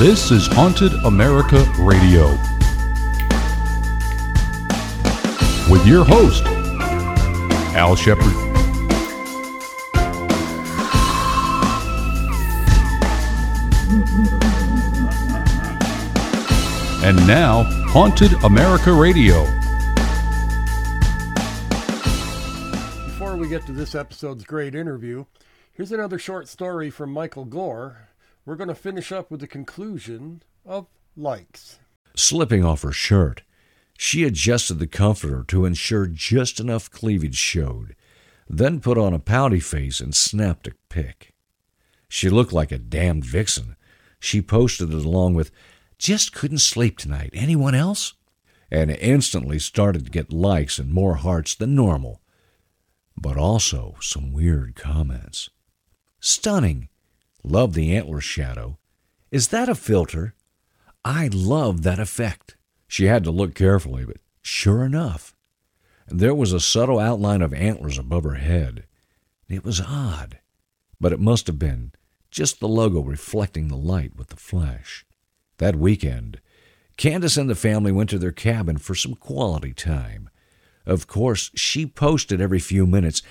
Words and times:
This 0.00 0.30
is 0.30 0.46
Haunted 0.46 0.94
America 1.04 1.62
Radio. 1.78 2.30
With 5.70 5.86
your 5.86 6.06
host, 6.06 6.42
Al 7.76 7.94
Shepard. 7.96 8.24
And 17.04 17.18
now, 17.26 17.64
Haunted 17.90 18.32
America 18.42 18.94
Radio. 18.94 19.44
Before 23.04 23.36
we 23.36 23.50
get 23.50 23.66
to 23.66 23.72
this 23.72 23.94
episode's 23.94 24.44
great 24.44 24.74
interview, 24.74 25.26
here's 25.74 25.92
another 25.92 26.18
short 26.18 26.48
story 26.48 26.88
from 26.88 27.12
Michael 27.12 27.44
Gore. 27.44 28.09
We're 28.44 28.56
going 28.56 28.68
to 28.68 28.74
finish 28.74 29.12
up 29.12 29.30
with 29.30 29.40
the 29.40 29.46
conclusion 29.46 30.42
of 30.64 30.86
likes. 31.16 31.78
Slipping 32.16 32.64
off 32.64 32.82
her 32.82 32.92
shirt, 32.92 33.42
she 33.96 34.24
adjusted 34.24 34.78
the 34.78 34.86
comforter 34.86 35.44
to 35.48 35.66
ensure 35.66 36.06
just 36.06 36.58
enough 36.58 36.90
cleavage 36.90 37.36
showed, 37.36 37.94
then 38.48 38.80
put 38.80 38.98
on 38.98 39.12
a 39.12 39.18
pouty 39.18 39.60
face 39.60 40.00
and 40.00 40.14
snapped 40.14 40.66
a 40.66 40.74
pic. 40.88 41.34
She 42.08 42.28
looked 42.28 42.52
like 42.52 42.72
a 42.72 42.78
damned 42.78 43.24
vixen. 43.24 43.76
She 44.18 44.42
posted 44.42 44.92
it 44.92 45.04
along 45.04 45.34
with, 45.34 45.50
Just 45.98 46.32
couldn't 46.32 46.58
sleep 46.58 46.98
tonight. 46.98 47.30
Anyone 47.34 47.74
else? 47.74 48.14
And 48.70 48.90
instantly 48.90 49.58
started 49.58 50.06
to 50.06 50.10
get 50.10 50.32
likes 50.32 50.78
and 50.78 50.92
more 50.92 51.16
hearts 51.16 51.54
than 51.54 51.74
normal. 51.74 52.20
But 53.16 53.36
also 53.36 53.96
some 54.00 54.32
weird 54.32 54.74
comments. 54.74 55.50
Stunning. 56.20 56.88
Love 57.42 57.74
the 57.74 57.94
antler 57.94 58.20
shadow. 58.20 58.78
Is 59.30 59.48
that 59.48 59.68
a 59.68 59.74
filter? 59.74 60.34
I 61.04 61.28
love 61.32 61.82
that 61.82 61.98
effect. 61.98 62.56
She 62.86 63.04
had 63.04 63.24
to 63.24 63.30
look 63.30 63.54
carefully, 63.54 64.04
but 64.04 64.18
sure 64.42 64.84
enough, 64.84 65.34
there 66.08 66.34
was 66.34 66.52
a 66.52 66.60
subtle 66.60 66.98
outline 66.98 67.40
of 67.40 67.54
antlers 67.54 67.98
above 67.98 68.24
her 68.24 68.34
head. 68.34 68.84
It 69.48 69.64
was 69.64 69.80
odd, 69.80 70.38
but 71.00 71.12
it 71.12 71.20
must 71.20 71.46
have 71.46 71.58
been 71.58 71.92
just 72.30 72.60
the 72.60 72.68
logo 72.68 73.00
reflecting 73.00 73.68
the 73.68 73.76
light 73.76 74.16
with 74.16 74.28
the 74.28 74.36
flash. 74.36 75.04
That 75.58 75.76
weekend, 75.76 76.40
Candace 76.96 77.36
and 77.36 77.48
the 77.48 77.54
family 77.54 77.92
went 77.92 78.10
to 78.10 78.18
their 78.18 78.32
cabin 78.32 78.78
for 78.78 78.94
some 78.94 79.14
quality 79.14 79.72
time. 79.72 80.28
Of 80.84 81.06
course, 81.06 81.50
she 81.54 81.86
posted 81.86 82.40
every 82.40 82.58
few 82.58 82.86
minutes 82.86 83.22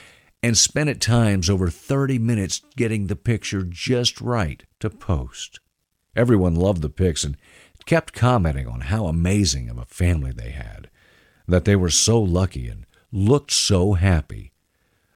and 0.41 0.57
spent 0.57 0.89
at 0.89 1.01
times 1.01 1.49
over 1.49 1.69
30 1.69 2.17
minutes 2.19 2.61
getting 2.75 3.07
the 3.07 3.15
picture 3.15 3.63
just 3.63 4.21
right 4.21 4.63
to 4.79 4.89
post. 4.89 5.59
Everyone 6.15 6.55
loved 6.55 6.81
the 6.81 6.89
pics 6.89 7.23
and 7.23 7.37
kept 7.85 8.13
commenting 8.13 8.67
on 8.67 8.81
how 8.81 9.07
amazing 9.07 9.69
of 9.69 9.77
a 9.77 9.85
family 9.85 10.31
they 10.31 10.51
had, 10.51 10.89
that 11.47 11.65
they 11.65 11.75
were 11.75 11.89
so 11.89 12.21
lucky 12.21 12.67
and 12.67 12.85
looked 13.11 13.51
so 13.51 13.93
happy. 13.93 14.51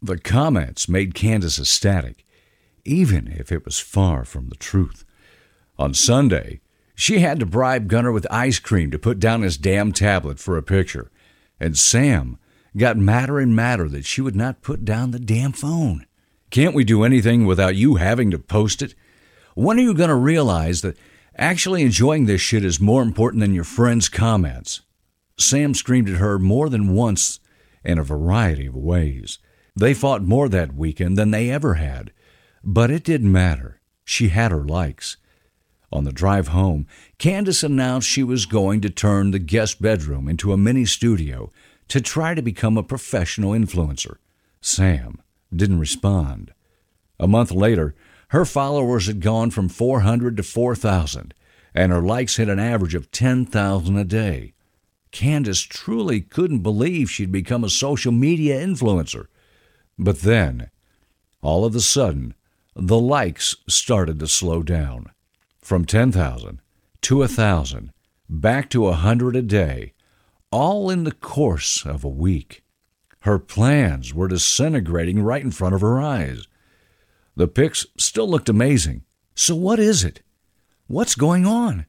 The 0.02 0.18
comments 0.18 0.90
made 0.90 1.14
Candace 1.14 1.60
ecstatic, 1.60 2.26
even 2.84 3.28
if 3.28 3.52
it 3.52 3.64
was 3.64 3.80
far 3.80 4.26
from 4.26 4.50
the 4.50 4.56
truth. 4.56 5.06
On 5.78 5.94
Sunday, 5.94 6.60
she 6.96 7.20
had 7.20 7.40
to 7.40 7.46
bribe 7.46 7.88
Gunner 7.88 8.12
with 8.12 8.28
ice 8.30 8.60
cream 8.60 8.92
to 8.92 9.00
put 9.00 9.20
down 9.20 9.42
his 9.42 9.58
damn 9.58 9.92
tablet 9.92 10.40
for 10.40 10.58
a 10.58 10.64
picture, 10.64 11.12
and 11.60 11.78
Sam 11.78 12.38
got 12.78 12.98
madder 12.98 13.40
and 13.40 13.56
madder 13.56 13.88
that 13.90 14.06
she 14.06 14.22
would 14.22 14.36
not 14.36 14.62
put 14.62 14.84
down 14.86 15.12
the 15.12 15.20
damn 15.20 15.52
phone. 15.52 16.06
Can't 16.50 16.76
we 16.76 16.84
do 16.84 17.04
anything 17.04 17.46
without 17.46 17.76
you 17.76 17.96
having 17.96 18.32
to 18.32 18.40
post 18.40 18.82
it? 18.82 18.96
When 19.56 19.78
are 19.78 19.84
you 19.84 19.94
going 19.94 20.10
to 20.10 20.16
realize 20.16 20.82
that 20.82 20.98
actually 21.36 21.82
enjoying 21.82 22.26
this 22.26 22.42
shit 22.42 22.64
is 22.64 22.80
more 22.80 23.02
important 23.02 23.42
than 23.42 23.54
your 23.54 23.64
friends' 23.64 24.10
comments? 24.10 24.82
Sam 25.38 25.74
screamed 25.74 26.10
at 26.10 26.18
her 26.18 26.38
more 26.38 26.70
than 26.70 26.94
once 26.94 27.40
in 27.84 27.98
a 27.98 28.04
variety 28.04 28.68
of 28.68 28.76
ways. 28.76 29.40
They 29.76 29.94
fought 29.94 30.24
more 30.24 30.48
that 30.50 30.76
weekend 30.76 31.18
than 31.18 31.32
they 31.32 31.50
ever 31.50 31.76
had, 31.76 32.12
but 32.64 32.92
it 32.92 33.04
didn't 33.04 33.32
matter. 33.32 33.82
She 34.04 34.30
had 34.30 34.52
her 34.52 34.64
likes. 34.64 35.18
On 35.92 36.04
the 36.04 36.12
drive 36.12 36.50
home, 36.50 36.88
Candace 37.18 37.64
announced 37.64 38.08
she 38.08 38.24
was 38.24 38.46
going 38.46 38.82
to 38.82 38.90
turn 38.90 39.32
the 39.32 39.40
guest 39.40 39.82
bedroom 39.82 40.28
into 40.28 40.52
a 40.52 40.58
mini 40.58 40.86
studio 40.86 41.52
to 41.88 42.02
try 42.02 42.34
to 42.34 42.42
become 42.42 42.78
a 42.78 42.84
professional 42.84 43.52
influencer. 43.52 44.18
Sam 44.62 45.22
didn't 45.54 45.80
respond. 45.80 46.54
A 47.20 47.28
month 47.28 47.52
later, 47.52 47.96
her 48.30 48.46
followers 48.46 49.08
had 49.08 49.22
gone 49.22 49.52
from 49.52 49.70
400 49.70 50.38
to 50.38 50.44
4,000, 50.44 51.34
and 51.76 51.92
her 51.92 52.02
likes 52.02 52.38
hit 52.38 52.50
an 52.50 52.60
average 52.60 52.96
of 52.96 53.12
10,000 53.12 53.98
a 53.98 54.04
day. 54.04 54.54
Candace 55.12 55.62
truly 55.62 56.22
couldn't 56.22 56.60
believe 56.60 57.12
she'd 57.12 57.32
become 57.32 57.64
a 57.64 57.70
social 57.70 58.12
media 58.12 58.60
influencer. 58.60 59.28
But 60.00 60.22
then, 60.22 60.72
all 61.42 61.66
of 61.66 61.76
a 61.76 61.82
sudden, 61.82 62.34
the 62.76 63.00
likes 63.00 63.56
started 63.68 64.20
to 64.20 64.28
slow 64.28 64.64
down. 64.64 65.12
From 65.60 65.86
10,000 65.86 66.60
to 67.02 67.18
a 67.18 67.28
1,000, 67.28 67.92
back 68.28 68.70
to 68.72 68.88
a 68.88 68.92
100 68.92 69.36
a 69.36 69.42
day, 69.42 69.94
all 70.54 70.92
in 70.92 71.04
the 71.04 71.12
course 71.12 71.84
of 71.84 72.04
a 72.04 72.10
week. 72.10 72.64
Her 73.22 73.40
plans 73.40 74.14
were 74.14 74.28
disintegrating 74.28 75.24
right 75.24 75.42
in 75.42 75.50
front 75.50 75.74
of 75.74 75.82
her 75.82 76.00
eyes. 76.00 76.48
The 77.36 77.48
pics 77.48 77.88
still 77.98 78.30
looked 78.30 78.50
amazing. 78.50 79.04
So 79.34 79.56
what 79.56 79.80
is 79.80 80.04
it? 80.04 80.22
What's 80.86 81.16
going 81.16 81.48
on? 81.48 81.88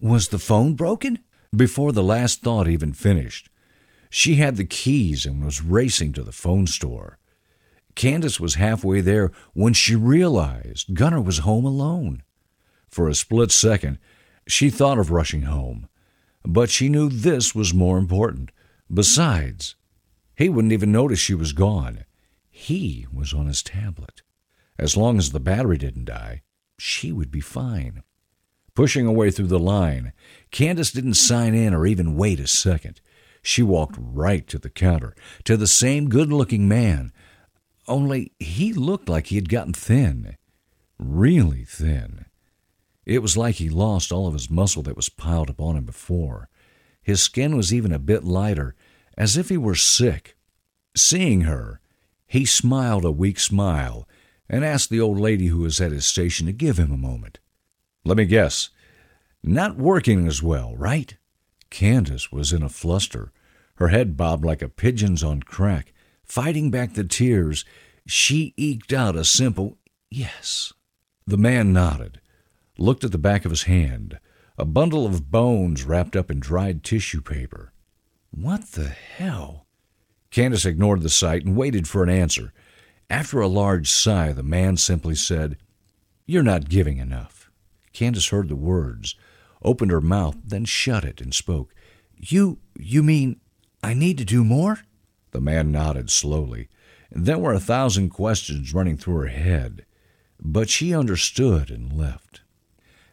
Was 0.00 0.28
the 0.28 0.40
phone 0.40 0.74
broken? 0.74 1.20
Before 1.54 1.92
the 1.92 2.02
last 2.02 2.42
thought 2.42 2.66
even 2.66 2.94
finished, 2.94 3.48
she 4.10 4.36
had 4.36 4.56
the 4.56 4.64
keys 4.64 5.24
and 5.24 5.44
was 5.44 5.62
racing 5.62 6.12
to 6.14 6.24
the 6.24 6.32
phone 6.32 6.66
store. 6.66 7.18
Candace 7.94 8.40
was 8.40 8.54
halfway 8.56 9.00
there 9.00 9.30
when 9.52 9.72
she 9.72 9.94
realized 9.94 10.94
Gunner 10.94 11.20
was 11.20 11.38
home 11.38 11.64
alone. 11.64 12.24
For 12.88 13.08
a 13.08 13.14
split 13.14 13.52
second, 13.52 13.98
she 14.48 14.68
thought 14.68 14.98
of 14.98 15.12
rushing 15.12 15.42
home, 15.42 15.88
but 16.44 16.70
she 16.70 16.88
knew 16.88 17.08
this 17.08 17.54
was 17.54 17.74
more 17.74 17.98
important. 17.98 18.50
Besides, 18.92 19.76
he 20.34 20.48
wouldn't 20.48 20.72
even 20.72 20.92
notice 20.92 21.18
she 21.18 21.34
was 21.34 21.52
gone. 21.52 22.04
He 22.50 23.06
was 23.12 23.32
on 23.32 23.46
his 23.46 23.62
tablet. 23.62 24.22
As 24.78 24.96
long 24.96 25.18
as 25.18 25.32
the 25.32 25.40
battery 25.40 25.78
didn't 25.78 26.06
die, 26.06 26.42
she 26.78 27.12
would 27.12 27.30
be 27.30 27.40
fine. 27.40 28.02
Pushing 28.74 29.04
her 29.04 29.12
way 29.12 29.30
through 29.30 29.48
the 29.48 29.58
line, 29.58 30.12
Candace 30.50 30.92
didn't 30.92 31.14
sign 31.14 31.54
in 31.54 31.74
or 31.74 31.86
even 31.86 32.16
wait 32.16 32.40
a 32.40 32.46
second. 32.46 33.00
She 33.42 33.62
walked 33.62 33.96
right 33.98 34.46
to 34.48 34.58
the 34.58 34.70
counter, 34.70 35.14
to 35.44 35.56
the 35.56 35.66
same 35.66 36.08
good 36.08 36.32
looking 36.32 36.68
man, 36.68 37.12
only 37.90 38.32
he 38.38 38.72
looked 38.72 39.08
like 39.08 39.26
he 39.26 39.36
had 39.36 39.48
gotten 39.48 39.72
thin. 39.72 40.36
Really 40.98 41.64
thin. 41.64 42.26
It 43.10 43.22
was 43.22 43.36
like 43.36 43.56
he 43.56 43.68
lost 43.68 44.12
all 44.12 44.28
of 44.28 44.34
his 44.34 44.48
muscle 44.48 44.84
that 44.84 44.94
was 44.94 45.08
piled 45.08 45.50
upon 45.50 45.76
him 45.76 45.84
before. 45.84 46.48
His 47.02 47.20
skin 47.20 47.56
was 47.56 47.74
even 47.74 47.90
a 47.90 47.98
bit 47.98 48.22
lighter, 48.22 48.76
as 49.18 49.36
if 49.36 49.48
he 49.48 49.56
were 49.56 49.74
sick. 49.74 50.36
Seeing 50.94 51.40
her, 51.40 51.80
he 52.28 52.44
smiled 52.44 53.04
a 53.04 53.10
weak 53.10 53.40
smile 53.40 54.06
and 54.48 54.64
asked 54.64 54.90
the 54.90 55.00
old 55.00 55.18
lady 55.18 55.48
who 55.48 55.58
was 55.58 55.80
at 55.80 55.90
his 55.90 56.06
station 56.06 56.46
to 56.46 56.52
give 56.52 56.78
him 56.78 56.92
a 56.92 56.96
moment. 56.96 57.40
Let 58.04 58.16
me 58.16 58.26
guess. 58.26 58.70
Not 59.42 59.76
working 59.76 60.28
as 60.28 60.40
well, 60.40 60.76
right? 60.76 61.16
Candace 61.68 62.30
was 62.30 62.52
in 62.52 62.62
a 62.62 62.68
fluster. 62.68 63.32
Her 63.78 63.88
head 63.88 64.16
bobbed 64.16 64.44
like 64.44 64.62
a 64.62 64.68
pigeon's 64.68 65.24
on 65.24 65.42
crack. 65.42 65.92
Fighting 66.22 66.70
back 66.70 66.94
the 66.94 67.02
tears, 67.02 67.64
she 68.06 68.54
eked 68.56 68.92
out 68.92 69.16
a 69.16 69.24
simple 69.24 69.78
yes. 70.10 70.72
The 71.26 71.36
man 71.36 71.72
nodded, 71.72 72.20
looked 72.80 73.04
at 73.04 73.12
the 73.12 73.18
back 73.18 73.44
of 73.44 73.50
his 73.50 73.64
hand, 73.64 74.18
a 74.56 74.64
bundle 74.64 75.06
of 75.06 75.30
bones 75.30 75.84
wrapped 75.84 76.16
up 76.16 76.30
in 76.30 76.40
dried 76.40 76.82
tissue 76.82 77.20
paper. 77.20 77.72
What 78.30 78.72
the 78.72 78.88
hell? 78.88 79.66
Candace 80.30 80.64
ignored 80.64 81.02
the 81.02 81.10
sight 81.10 81.44
and 81.44 81.56
waited 81.56 81.86
for 81.86 82.02
an 82.02 82.08
answer. 82.08 82.52
After 83.10 83.40
a 83.40 83.48
large 83.48 83.90
sigh, 83.90 84.32
the 84.32 84.42
man 84.42 84.76
simply 84.76 85.14
said, 85.14 85.58
You're 86.26 86.42
not 86.42 86.68
giving 86.68 86.98
enough. 86.98 87.50
Candace 87.92 88.28
heard 88.28 88.48
the 88.48 88.56
words, 88.56 89.14
opened 89.62 89.90
her 89.90 90.00
mouth, 90.00 90.36
then 90.44 90.64
shut 90.64 91.04
it 91.04 91.20
and 91.20 91.34
spoke. 91.34 91.74
You, 92.16 92.60
you 92.78 93.02
mean 93.02 93.40
I 93.82 93.94
need 93.94 94.16
to 94.18 94.24
do 94.24 94.44
more? 94.44 94.80
The 95.32 95.40
man 95.40 95.70
nodded 95.70 96.10
slowly. 96.10 96.68
There 97.10 97.38
were 97.38 97.52
a 97.52 97.60
thousand 97.60 98.10
questions 98.10 98.72
running 98.72 98.96
through 98.96 99.16
her 99.16 99.26
head, 99.26 99.84
but 100.40 100.70
she 100.70 100.94
understood 100.94 101.70
and 101.70 101.92
left. 101.92 102.39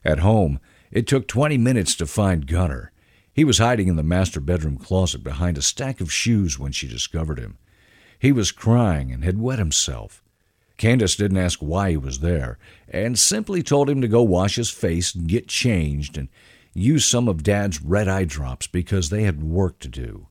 At 0.07 0.19
home, 0.19 0.62
it 0.89 1.06
took 1.06 1.27
20 1.27 1.57
minutes 1.57 1.94
to 1.95 2.07
find 2.07 2.48
Gunner. 2.48 2.94
He 3.33 3.44
was 3.44 3.57
hiding 3.57 3.89
in 3.89 3.98
the 3.98 4.04
master 4.04 4.39
bedroom 4.39 4.77
closet 4.77 5.21
behind 5.21 5.57
a 5.57 5.62
stack 5.62 6.00
of 6.00 6.13
shoes 6.13 6.57
when 6.57 6.71
she 6.71 6.88
discovered 6.88 7.38
him. 7.38 7.57
He 8.18 8.31
was 8.31 8.54
crying 8.54 9.12
and 9.12 9.25
had 9.25 9.38
wet 9.38 9.59
himself. 9.59 10.24
Candace 10.77 11.18
didn't 11.18 11.39
ask 11.39 11.59
why 11.59 11.89
he 11.89 11.98
was 11.98 12.19
there, 12.19 12.57
and 12.88 13.19
simply 13.19 13.62
told 13.62 13.89
him 13.89 14.00
to 14.00 14.07
go 14.07 14.24
wash 14.24 14.56
his 14.56 14.69
face 14.69 15.13
and 15.13 15.27
get 15.27 15.50
changed 15.50 16.18
and 16.18 16.30
use 16.74 17.04
some 17.04 17.27
of 17.27 17.44
Dad's 17.44 17.81
red 17.81 18.07
eye 18.07 18.24
drops 18.24 18.65
because 18.65 19.09
they 19.09 19.24
had 19.24 19.44
work 19.44 19.77
to 19.80 19.89
do. 19.89 20.27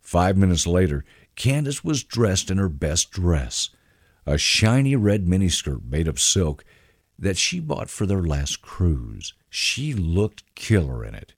Five 0.00 0.36
minutes 0.36 0.66
later, 0.66 1.04
Candace 1.36 1.84
was 1.84 2.02
dressed 2.02 2.50
in 2.50 2.58
her 2.58 2.68
best 2.68 3.12
dress, 3.12 3.70
a 4.26 4.36
shiny 4.36 4.96
red 4.96 5.28
miniskirt 5.28 5.84
made 5.88 6.08
of 6.08 6.18
silk 6.18 6.64
that 7.22 7.38
she 7.38 7.60
bought 7.60 7.88
for 7.88 8.04
their 8.04 8.20
last 8.20 8.60
cruise. 8.62 9.32
She 9.48 9.94
looked 9.94 10.42
killer 10.56 11.04
in 11.04 11.14
it. 11.14 11.34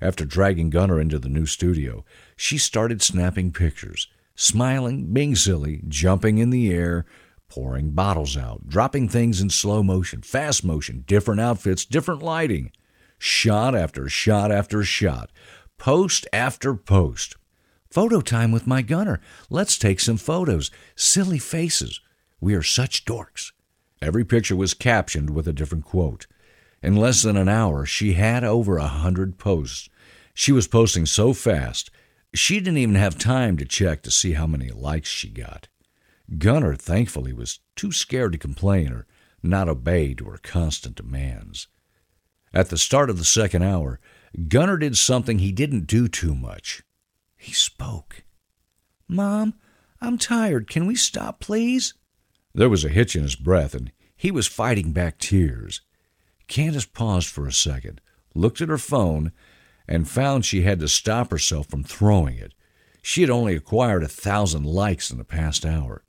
After 0.00 0.24
dragging 0.24 0.70
Gunner 0.70 0.98
into 0.98 1.18
the 1.18 1.28
new 1.28 1.44
studio, 1.44 2.06
she 2.36 2.56
started 2.56 3.02
snapping 3.02 3.52
pictures, 3.52 4.08
smiling, 4.34 5.12
being 5.12 5.36
silly, 5.36 5.82
jumping 5.86 6.38
in 6.38 6.48
the 6.48 6.72
air, 6.72 7.04
pouring 7.50 7.90
bottles 7.90 8.34
out, 8.34 8.66
dropping 8.66 9.10
things 9.10 9.42
in 9.42 9.50
slow 9.50 9.82
motion, 9.82 10.22
fast 10.22 10.64
motion, 10.64 11.04
different 11.06 11.40
outfits, 11.40 11.84
different 11.84 12.22
lighting, 12.22 12.72
shot 13.18 13.74
after 13.74 14.08
shot 14.08 14.50
after 14.50 14.82
shot, 14.82 15.30
post 15.76 16.26
after 16.32 16.74
post. 16.74 17.36
Photo 17.90 18.22
time 18.22 18.52
with 18.52 18.66
my 18.66 18.80
gunner. 18.80 19.20
Let's 19.50 19.76
take 19.76 20.00
some 20.00 20.16
photos. 20.16 20.70
Silly 20.94 21.38
faces. 21.38 22.00
We 22.40 22.54
are 22.54 22.62
such 22.62 23.04
dorks. 23.04 23.52
Every 24.02 24.24
picture 24.24 24.56
was 24.56 24.74
captioned 24.74 25.30
with 25.30 25.46
a 25.46 25.52
different 25.52 25.84
quote. 25.84 26.26
In 26.82 26.96
less 26.96 27.22
than 27.22 27.36
an 27.36 27.48
hour, 27.48 27.84
she 27.84 28.14
had 28.14 28.44
over 28.44 28.78
a 28.78 28.86
hundred 28.86 29.38
posts. 29.38 29.88
She 30.32 30.52
was 30.52 30.66
posting 30.66 31.04
so 31.04 31.34
fast, 31.34 31.90
she 32.32 32.60
didn't 32.60 32.78
even 32.78 32.94
have 32.94 33.18
time 33.18 33.56
to 33.56 33.64
check 33.64 34.02
to 34.02 34.10
see 34.10 34.32
how 34.32 34.46
many 34.46 34.70
likes 34.70 35.08
she 35.08 35.28
got. 35.28 35.68
Gunner, 36.38 36.76
thankfully, 36.76 37.32
was 37.32 37.58
too 37.74 37.90
scared 37.90 38.32
to 38.32 38.38
complain 38.38 38.92
or 38.92 39.06
not 39.42 39.68
obey 39.68 40.14
to 40.14 40.26
her 40.26 40.38
constant 40.38 40.94
demands. 40.94 41.66
At 42.52 42.68
the 42.68 42.78
start 42.78 43.10
of 43.10 43.18
the 43.18 43.24
second 43.24 43.62
hour, 43.62 43.98
Gunner 44.48 44.76
did 44.76 44.96
something 44.96 45.38
he 45.38 45.50
didn't 45.50 45.86
do 45.86 46.06
too 46.06 46.34
much. 46.34 46.82
He 47.36 47.52
spoke. 47.52 48.22
Mom, 49.08 49.54
I'm 50.00 50.18
tired. 50.18 50.68
Can 50.68 50.86
we 50.86 50.94
stop, 50.94 51.40
please? 51.40 51.94
There 52.54 52.68
was 52.68 52.84
a 52.84 52.88
hitch 52.88 53.14
in 53.14 53.22
his 53.22 53.36
breath, 53.36 53.74
and 53.74 53.92
he 54.16 54.30
was 54.30 54.46
fighting 54.46 54.92
back 54.92 55.18
tears. 55.18 55.80
Candace 56.48 56.84
paused 56.84 57.28
for 57.28 57.46
a 57.46 57.52
second, 57.52 58.00
looked 58.34 58.60
at 58.60 58.68
her 58.68 58.78
phone, 58.78 59.32
and 59.86 60.08
found 60.08 60.44
she 60.44 60.62
had 60.62 60.80
to 60.80 60.88
stop 60.88 61.30
herself 61.30 61.68
from 61.68 61.84
throwing 61.84 62.36
it. 62.36 62.54
She 63.02 63.20
had 63.22 63.30
only 63.30 63.54
acquired 63.54 64.02
a 64.02 64.08
thousand 64.08 64.64
likes 64.64 65.10
in 65.10 65.18
the 65.18 65.24
past 65.24 65.64
hour. 65.64 66.04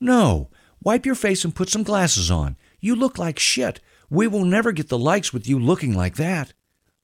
No, 0.00 0.50
wipe 0.82 1.06
your 1.06 1.14
face 1.14 1.44
and 1.44 1.54
put 1.54 1.68
some 1.68 1.82
glasses 1.82 2.30
on. 2.30 2.56
You 2.78 2.94
look 2.94 3.18
like 3.18 3.38
shit. 3.38 3.80
We 4.08 4.28
will 4.28 4.44
never 4.44 4.72
get 4.72 4.88
the 4.88 4.98
likes 4.98 5.32
with 5.32 5.48
you 5.48 5.58
looking 5.58 5.94
like 5.94 6.16
that. 6.16 6.52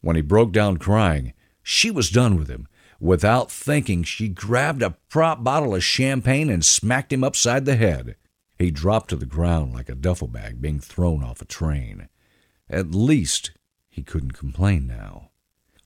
When 0.01 0.17
he 0.17 0.23
broke 0.23 0.53
down 0.53 0.77
crying, 0.77 1.33
she 1.63 1.91
was 1.91 2.11
done 2.11 2.37
with 2.37 2.49
him. 2.49 2.69
Without 3.01 3.51
thinking, 3.51 4.05
she 4.05 4.29
grabbed 4.29 4.83
a 4.83 4.97
prop 5.09 5.43
bottle 5.43 5.75
of 5.75 5.83
champagne 5.83 6.51
and 6.51 6.65
smacked 6.65 7.13
him 7.13 7.25
upside 7.25 7.65
the 7.65 7.77
head. 7.77 8.17
He 8.63 8.71
dropped 8.71 9.11
to 9.11 9.17
the 9.17 9.27
ground 9.27 9.73
like 9.73 9.89
a 9.89 9.95
duffel 9.97 10.29
bag 10.29 10.63
being 10.63 10.79
thrown 10.79 11.25
off 11.25 11.43
a 11.43 11.45
train. 11.45 12.09
At 12.71 12.95
least 12.95 13.51
he 13.89 14.05
couldn't 14.05 14.33
complain 14.33 14.87
now. 14.87 15.31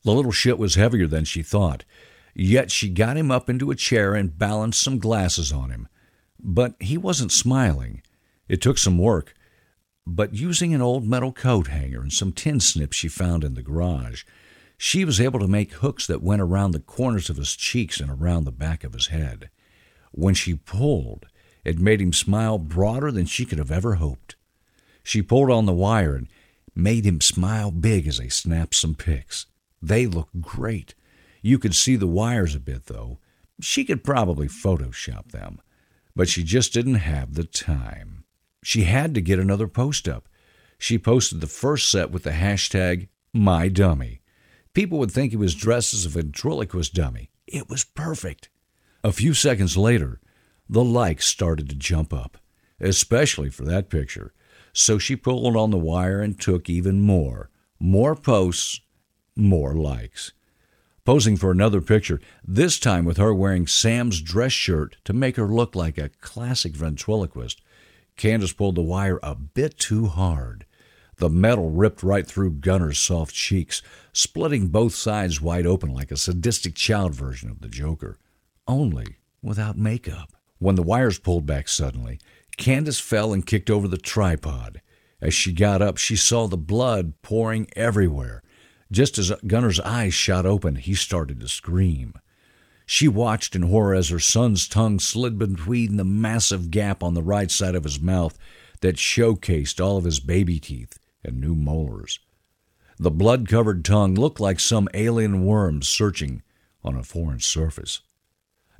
The 0.05 0.12
little 0.12 0.31
shit 0.31 0.58
was 0.58 0.75
heavier 0.75 1.06
than 1.06 1.25
she 1.25 1.43
thought, 1.43 1.87
yet 2.34 2.70
she 2.70 2.90
got 2.90 3.17
him 3.17 3.31
up 3.31 3.49
into 3.49 3.70
a 3.70 3.76
chair 3.76 4.14
and 4.14 4.38
balanced 4.38 4.82
some 4.82 4.99
glasses 4.99 5.52
on 5.52 5.70
him. 5.70 5.88
But 6.38 6.75
he 6.78 6.99
wasn't 6.99 7.32
smiling. 7.32 8.02
It 8.46 8.61
took 8.61 8.76
some 8.76 8.99
work, 8.99 9.32
but 10.06 10.34
using 10.34 10.75
an 10.75 10.82
old 10.82 11.08
metal 11.08 11.32
coat 11.32 11.69
hanger 11.69 12.02
and 12.02 12.12
some 12.12 12.31
tin 12.31 12.61
snips 12.61 12.96
she 12.96 13.08
found 13.08 13.43
in 13.43 13.55
the 13.55 13.62
garage, 13.62 14.25
she 14.76 15.02
was 15.02 15.19
able 15.19 15.40
to 15.40 15.49
make 15.49 15.73
hooks 15.73 16.06
that 16.06 16.23
went 16.23 16.43
around 16.43 16.73
the 16.73 16.81
corners 16.81 17.31
of 17.31 17.38
his 17.38 17.56
cheeks 17.56 18.00
and 18.00 18.11
around 18.11 18.44
the 18.44 18.52
back 18.52 18.84
of 18.84 18.93
his 18.93 19.06
head. 19.06 19.49
When 20.12 20.34
she 20.34 20.55
pulled, 20.55 21.25
it 21.67 21.79
made 21.79 22.01
him 22.01 22.13
smile 22.13 22.59
broader 22.59 23.11
than 23.11 23.27
she 23.27 23.45
could 23.45 23.59
have 23.59 23.73
ever 23.73 23.97
hoped. 23.97 24.37
She 25.03 25.23
pulled 25.23 25.51
on 25.51 25.67
the 25.67 25.73
wire 25.73 26.15
and 26.15 26.29
made 26.75 27.05
him 27.05 27.21
smile 27.21 27.71
big 27.71 28.07
as 28.07 28.19
they 28.19 28.29
snapped 28.29 28.75
some 28.75 28.95
pics. 28.95 29.47
They 29.83 30.07
looked 30.07 30.41
great. 30.41 30.95
You 31.43 31.59
could 31.59 31.75
see 31.75 31.97
the 31.97 32.07
wires 32.07 32.55
a 32.55 32.61
bit, 32.61 32.87
though. 32.87 33.19
She 33.61 33.85
could 33.85 34.03
probably 34.03 34.49
Photoshop 34.49 35.33
them 35.33 35.61
but 36.17 36.31
she 36.31 36.43
just 36.43 36.73
didn't 36.73 36.95
have 36.95 37.35
the 37.35 37.45
time. 37.45 38.25
She 38.65 38.85
had 38.85 39.15
to 39.15 39.21
get 39.21 39.39
another 39.39 39.69
post 39.69 40.09
up. 40.09 40.29
She 40.79 40.99
posted 40.99 41.41
the 41.41 41.47
first 41.47 41.91
set 41.91 42.11
with 42.11 42.23
the 42.23 42.31
hashtag 42.31 43.09
MyDummy. 43.35 44.21
People 44.73 44.99
would 44.99 45.12
think 45.12 45.31
he 45.31 45.37
was 45.37 45.55
dressed 45.55 45.93
as 45.95 46.07
a 46.07 46.09
ventriloquist 46.09 46.95
dummy. 46.95 47.31
It 47.47 47.69
was 47.69 47.85
perfect. 47.85 48.49
A 49.05 49.12
few 49.12 49.35
seconds 49.35 49.77
later, 49.77 50.21
the 50.69 50.85
likes 50.85 51.27
started 51.27 51.69
to 51.69 51.77
jump 51.77 52.13
up, 52.13 52.39
especially 52.81 53.51
for 53.51 53.65
that 53.65 53.91
picture. 53.91 54.33
So 54.73 54.99
she 54.99 55.17
pulled 55.17 55.57
on 55.57 55.71
the 55.71 55.79
wire 55.79 56.21
and 56.21 56.39
took 56.39 56.69
even 56.69 57.01
more. 57.01 57.51
More 57.79 58.15
posts, 58.15 58.81
more 59.37 59.75
likes 59.75 60.33
posing 61.07 61.37
for 61.37 61.53
another 61.53 61.81
picture, 61.81 62.21
this 62.45 62.79
time 62.79 63.05
with 63.05 63.17
her 63.17 63.33
wearing 63.33 63.67
Sam's 63.67 64.21
dress 64.21 64.53
shirt 64.53 64.97
to 65.05 65.13
make 65.13 65.37
her 65.37 65.47
look 65.47 65.75
like 65.75 65.97
a 65.97 66.11
classic 66.21 66.75
ventriloquist. 66.75 67.62
Candace 68.17 68.53
pulled 68.53 68.75
the 68.75 68.83
wire 68.83 69.21
a 69.23 69.35
bit 69.35 69.79
too 69.79 70.07
hard. 70.07 70.67
The 71.19 71.31
metal 71.31 71.71
ripped 71.71 72.03
right 72.03 72.27
through 72.27 72.55
Gunner's 72.55 72.99
soft 72.99 73.35
cheeks, 73.35 73.81
splitting 74.12 74.67
both 74.67 74.95
sides 74.95 75.41
wide 75.41 75.65
open 75.65 75.95
like 75.95 76.11
a 76.11 76.17
sadistic 76.17 76.75
child 76.75 77.15
version 77.15 77.51
of 77.51 77.61
the 77.61 77.69
Joker, 77.69 78.19
only 78.67 79.17
without 79.41 79.79
makeup. 79.79 80.36
When 80.58 80.75
the 80.75 80.82
wires 80.82 81.19
pulled 81.19 81.47
back 81.47 81.69
suddenly, 81.69 82.19
Candace 82.56 83.00
fell 83.00 83.32
and 83.32 83.47
kicked 83.47 83.70
over 83.70 83.87
the 83.87 83.99
tripod. 83.99 84.81
As 85.20 85.35
she 85.35 85.53
got 85.53 85.82
up, 85.82 85.99
she 85.99 86.17
saw 86.17 86.47
the 86.47 86.56
blood 86.56 87.14
pouring 87.23 87.69
everywhere. 87.76 88.43
Just 88.91 89.19
as 89.19 89.32
Gunner's 89.47 89.81
eyes 89.81 90.14
shot 90.14 90.47
open, 90.47 90.76
he 90.76 90.94
started 90.94 91.41
to 91.41 91.49
scream. 91.49 92.14
She 92.87 93.08
watched 93.08 93.56
in 93.56 93.62
horror 93.62 93.94
as 93.94 94.11
her 94.11 94.20
son's 94.20 94.69
tongue 94.69 95.00
slid 95.00 95.38
between 95.38 95.97
the 95.97 96.05
massive 96.05 96.70
gap 96.70 97.02
on 97.02 97.14
the 97.14 97.23
right 97.23 97.50
side 97.50 97.75
of 97.75 97.85
his 97.85 98.00
mouth 98.00 98.38
that 98.81 98.97
showcased 98.97 99.85
all 99.85 99.97
of 99.97 100.04
his 100.04 100.21
baby 100.21 100.61
teeth 100.61 100.99
and 101.25 101.40
new 101.40 101.54
molars. 101.54 102.21
The 102.99 103.11
blood 103.11 103.49
covered 103.49 103.85
tongue 103.85 104.14
looked 104.14 104.40
like 104.40 104.61
some 104.61 104.88
alien 104.95 105.45
worm 105.45 105.83
searching 105.83 106.42
on 106.85 106.97
a 106.97 107.02
foreign 107.02 107.40
surface. 107.40 108.00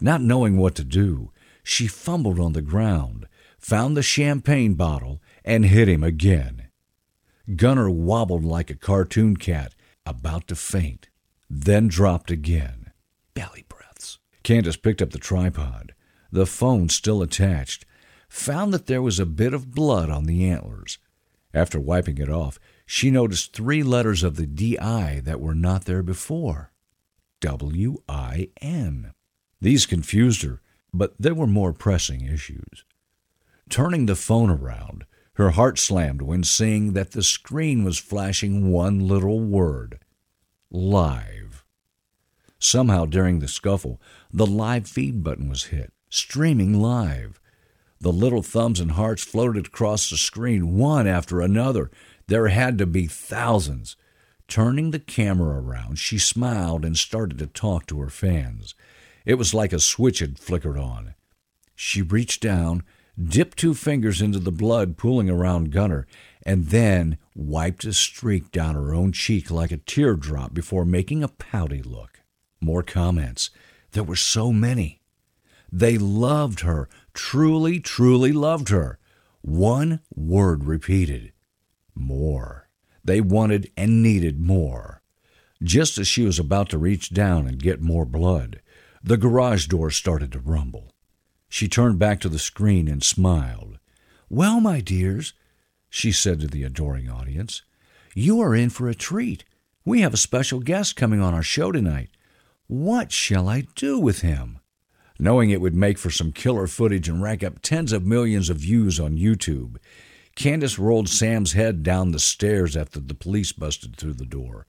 Not 0.01 0.23
knowing 0.23 0.57
what 0.57 0.75
to 0.77 0.85
do, 0.85 1.33
she 1.69 1.89
fumbled 1.89 2.39
on 2.39 2.53
the 2.53 2.63
ground, 2.63 3.27
found 3.59 3.97
the 3.97 4.03
champagne 4.03 4.75
bottle, 4.75 5.21
and 5.45 5.67
hit 5.67 5.89
him 5.89 6.05
again. 6.05 6.69
Gunner 7.57 7.91
wobbled 7.91 8.45
like 8.45 8.71
a 8.71 8.77
cartoon 8.77 9.37
cat 9.37 9.75
about 10.07 10.47
to 10.47 10.55
faint, 10.55 11.09
then 11.51 11.89
dropped 11.89 12.31
again. 12.31 12.93
Belly 13.35 13.65
breaths. 13.69 14.21
Candace 14.45 14.77
picked 14.77 15.03
up 15.03 15.11
the 15.11 15.19
tripod, 15.19 15.93
the 16.31 16.47
phone 16.47 16.89
still 16.89 17.21
attached, 17.21 17.85
found 18.29 18.73
that 18.73 18.87
there 18.87 19.03
was 19.03 19.19
a 19.19 19.27
bit 19.27 19.53
of 19.53 19.75
blood 19.75 20.09
on 20.09 20.27
the 20.27 20.49
antlers. 20.49 20.99
After 21.53 21.81
wiping 21.81 22.19
it 22.19 22.31
off, 22.31 22.61
she 22.87 23.11
noticed 23.11 23.53
three 23.53 23.83
letters 23.83 24.23
of 24.23 24.37
the 24.37 24.47
DI 24.47 25.21
that 25.25 25.41
were 25.41 25.55
not 25.55 25.85
there 25.85 26.05
before 26.05 26.71
W 27.41 27.97
I 28.09 28.51
N. 28.61 29.13
These 29.61 29.85
confused 29.87 30.43
her, 30.43 30.61
but 30.99 31.15
there 31.19 31.35
were 31.35 31.47
more 31.47 31.73
pressing 31.73 32.23
issues. 32.23 32.85
Turning 33.69 34.07
the 34.07 34.17
phone 34.17 34.51
around, 34.51 35.05
her 35.35 35.51
heart 35.51 35.79
slammed 35.79 36.23
when 36.23 36.43
seeing 36.43 36.93
that 36.95 37.13
the 37.13 37.23
screen 37.23 37.85
was 37.85 37.99
flashing 37.99 38.71
one 38.71 39.01
little 39.01 39.41
word 39.41 39.99
live. 40.71 41.65
Somehow 42.59 43.05
during 43.05 43.41
the 43.41 43.49
scuffle, 43.49 44.01
the 44.33 44.47
live 44.47 44.89
feed 44.89 45.23
button 45.23 45.49
was 45.49 45.65
hit, 45.65 45.93
streaming 46.09 46.81
live. 46.81 47.41
The 48.01 48.13
little 48.13 48.43
thumbs 48.43 48.81
and 48.81 48.93
hearts 48.93 49.25
floated 49.25 49.67
across 49.67 50.09
the 50.09 50.17
screen, 50.17 50.77
one 50.77 51.07
after 51.07 51.41
another. 51.41 51.91
There 52.29 52.49
had 52.49 52.79
to 52.79 52.87
be 52.87 53.07
thousands. 53.07 53.97
Turning 54.49 54.91
the 54.91 54.99
camera 54.99 55.61
around, 55.61 55.99
she 55.99 56.19
smiled 56.19 56.85
and 56.85 56.97
started 56.97 57.39
to 57.39 57.47
talk 57.47 57.87
to 57.87 58.01
her 58.01 58.11
fans. 58.11 58.75
It 59.27 59.35
was 59.35 59.53
like 59.53 59.73
a 59.73 59.81
switch 59.81 60.21
had 60.21 60.39
flickered 60.39 60.79
on. 60.79 61.15
She 61.75 62.01
reached 62.01 62.41
down, 62.41 62.85
dipped 63.23 63.59
two 63.59 63.75
fingers 63.75 64.23
into 64.23 64.39
the 64.39 64.53
blood 64.53 64.97
pooling 64.97 65.29
around 65.29 65.73
Gunner, 65.73 66.07
and 66.45 66.69
then 66.69 67.19
wiped 67.35 67.85
a 67.85 67.93
streak 67.93 68.53
down 68.53 68.77
her 68.77 68.95
own 68.95 69.11
cheek 69.13 69.51
like 69.51 69.73
a 69.73 69.79
teardrop 69.79 70.55
before 70.55 70.85
making 70.85 71.23
a 71.23 71.29
pouty 71.29 71.83
look. 71.83 72.21
More 72.61 72.85
comments. 72.85 73.51
There 73.93 74.05
were 74.05 74.17
so 74.17 74.53
many. 74.53 75.03
They 75.73 75.99
loved 75.99 76.61
her, 76.61 76.89
truly, 77.13 77.81
truly 77.81 78.33
loved 78.33 78.69
her. 78.69 78.99
One 79.43 80.01
word 80.15 80.65
repeated 80.65 81.33
more. 81.97 82.69
They 83.05 83.21
wanted 83.21 83.71
and 83.77 84.03
needed 84.03 84.39
more. 84.39 85.03
Just 85.63 85.99
as 85.99 86.07
she 86.07 86.25
was 86.25 86.39
about 86.39 86.69
to 86.71 86.79
reach 86.79 87.11
down 87.11 87.47
and 87.47 87.59
get 87.59 87.81
more 87.81 88.05
blood, 88.05 88.61
the 89.07 89.17
garage 89.17 89.69
door 89.69 89.89
started 89.89 90.33
to 90.33 90.41
rumble. 90.41 90.91
She 91.49 91.69
turned 91.69 91.97
back 91.97 92.19
to 92.21 92.29
the 92.29 92.41
screen 92.41 92.89
and 92.89 93.05
smiled. 93.05 93.79
Well, 94.29 94.61
my 94.61 94.81
dears, 94.81 95.33
she 95.89 96.11
said 96.11 96.41
to 96.41 96.49
the 96.49 96.65
adoring 96.65 97.09
audience, 97.09 97.63
you 98.17 98.41
are 98.41 98.53
in 98.53 98.69
for 98.69 98.89
a 98.89 98.97
treat. 98.97 99.45
We 99.85 100.01
have 100.01 100.13
a 100.13 100.17
special 100.17 100.59
guest 100.59 100.97
coming 100.97 101.21
on 101.21 101.35
our 101.35 101.45
show 101.45 101.71
tonight. 101.71 102.11
What 102.67 103.13
shall 103.13 103.49
I 103.49 103.69
do 103.77 104.01
with 104.01 104.23
him? 104.23 104.59
Knowing 105.21 105.51
it 105.51 105.61
would 105.61 105.75
make 105.75 105.99
for 105.99 106.11
some 106.11 106.33
killer 106.33 106.67
footage 106.67 107.09
and 107.09 107.23
rack 107.23 107.45
up 107.45 107.63
tens 107.63 107.93
of 107.93 108.05
millions 108.05 108.51
of 108.51 108.57
views 108.57 108.99
on 108.99 109.17
YouTube, 109.17 109.77
Candace 110.35 110.81
rolled 110.81 111.09
Sam's 111.09 111.53
head 111.53 111.85
down 111.85 112.11
the 112.11 112.19
stairs 112.19 112.77
after 112.77 112.99
the 112.99 113.15
police 113.15 113.53
busted 113.53 113.95
through 113.95 114.15
the 114.15 114.27
door. 114.27 114.67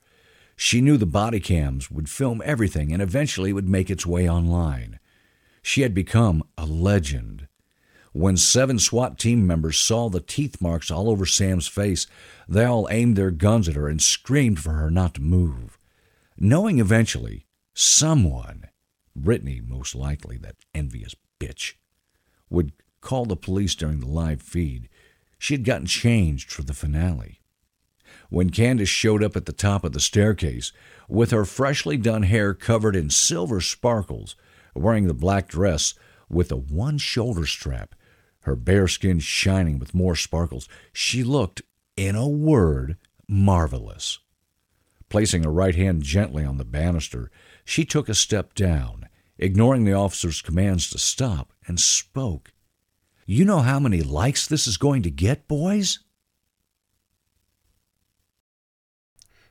She 0.59 0.81
knew 0.81 0.97
the 0.97 1.05
body 1.05 1.39
cams 1.39 1.91
would 1.91 2.09
film 2.09 2.41
everything 2.43 2.91
and 2.91 3.01
eventually 3.01 3.53
would 3.53 3.69
make 3.69 3.91
its 3.91 4.07
way 4.07 4.27
online. 4.27 4.99
She 5.61 5.81
had 5.81 5.93
become 5.93 6.43
a 6.57 6.65
legend. 6.65 7.47
When 8.11 8.37
seven 8.37 8.79
SWAT 8.79 9.19
team 9.19 9.45
members 9.45 9.77
saw 9.77 10.09
the 10.09 10.19
teeth 10.19 10.59
marks 10.59 10.89
all 10.89 11.09
over 11.09 11.27
Sam's 11.27 11.67
face, 11.67 12.07
they 12.49 12.65
all 12.65 12.87
aimed 12.89 13.15
their 13.15 13.29
guns 13.29 13.69
at 13.69 13.75
her 13.75 13.87
and 13.87 14.01
screamed 14.01 14.59
for 14.59 14.73
her 14.73 14.89
not 14.89 15.13
to 15.13 15.21
move. 15.21 15.77
Knowing 16.39 16.79
eventually 16.79 17.45
someone, 17.75 18.65
Brittany 19.15 19.61
most 19.61 19.93
likely, 19.93 20.37
that 20.37 20.55
envious 20.73 21.15
bitch, 21.39 21.73
would 22.49 22.71
call 23.01 23.25
the 23.25 23.35
police 23.35 23.75
during 23.75 23.99
the 23.99 24.07
live 24.07 24.41
feed, 24.41 24.89
she 25.37 25.53
had 25.53 25.63
gotten 25.63 25.85
changed 25.85 26.51
for 26.51 26.63
the 26.63 26.73
finale. 26.73 27.36
When 28.29 28.49
Candace 28.49 28.89
showed 28.89 29.23
up 29.23 29.35
at 29.35 29.45
the 29.45 29.53
top 29.53 29.83
of 29.83 29.93
the 29.93 29.99
staircase, 29.99 30.71
with 31.07 31.31
her 31.31 31.45
freshly 31.45 31.97
done 31.97 32.23
hair 32.23 32.53
covered 32.53 32.95
in 32.95 33.09
silver 33.09 33.61
sparkles, 33.61 34.35
wearing 34.75 35.07
the 35.07 35.13
black 35.13 35.47
dress 35.47 35.93
with 36.29 36.49
the 36.49 36.57
one 36.57 36.97
shoulder 36.97 37.45
strap, 37.45 37.95
her 38.41 38.55
bare 38.55 38.87
skin 38.87 39.19
shining 39.19 39.79
with 39.79 39.95
more 39.95 40.15
sparkles, 40.15 40.67
she 40.91 41.23
looked, 41.23 41.61
in 41.95 42.15
a 42.15 42.27
word, 42.27 42.97
marvelous. 43.27 44.19
Placing 45.09 45.43
her 45.43 45.51
right 45.51 45.75
hand 45.75 46.03
gently 46.03 46.43
on 46.43 46.57
the 46.57 46.65
banister, 46.65 47.31
she 47.63 47.85
took 47.85 48.09
a 48.09 48.13
step 48.13 48.53
down, 48.53 49.07
ignoring 49.37 49.85
the 49.85 49.93
officer's 49.93 50.41
commands 50.41 50.89
to 50.89 50.97
stop, 50.97 51.53
and 51.65 51.79
spoke. 51.79 52.51
You 53.25 53.45
know 53.45 53.59
how 53.59 53.79
many 53.79 54.01
likes 54.01 54.47
this 54.47 54.67
is 54.67 54.77
going 54.77 55.03
to 55.03 55.11
get, 55.11 55.47
boys? 55.47 55.99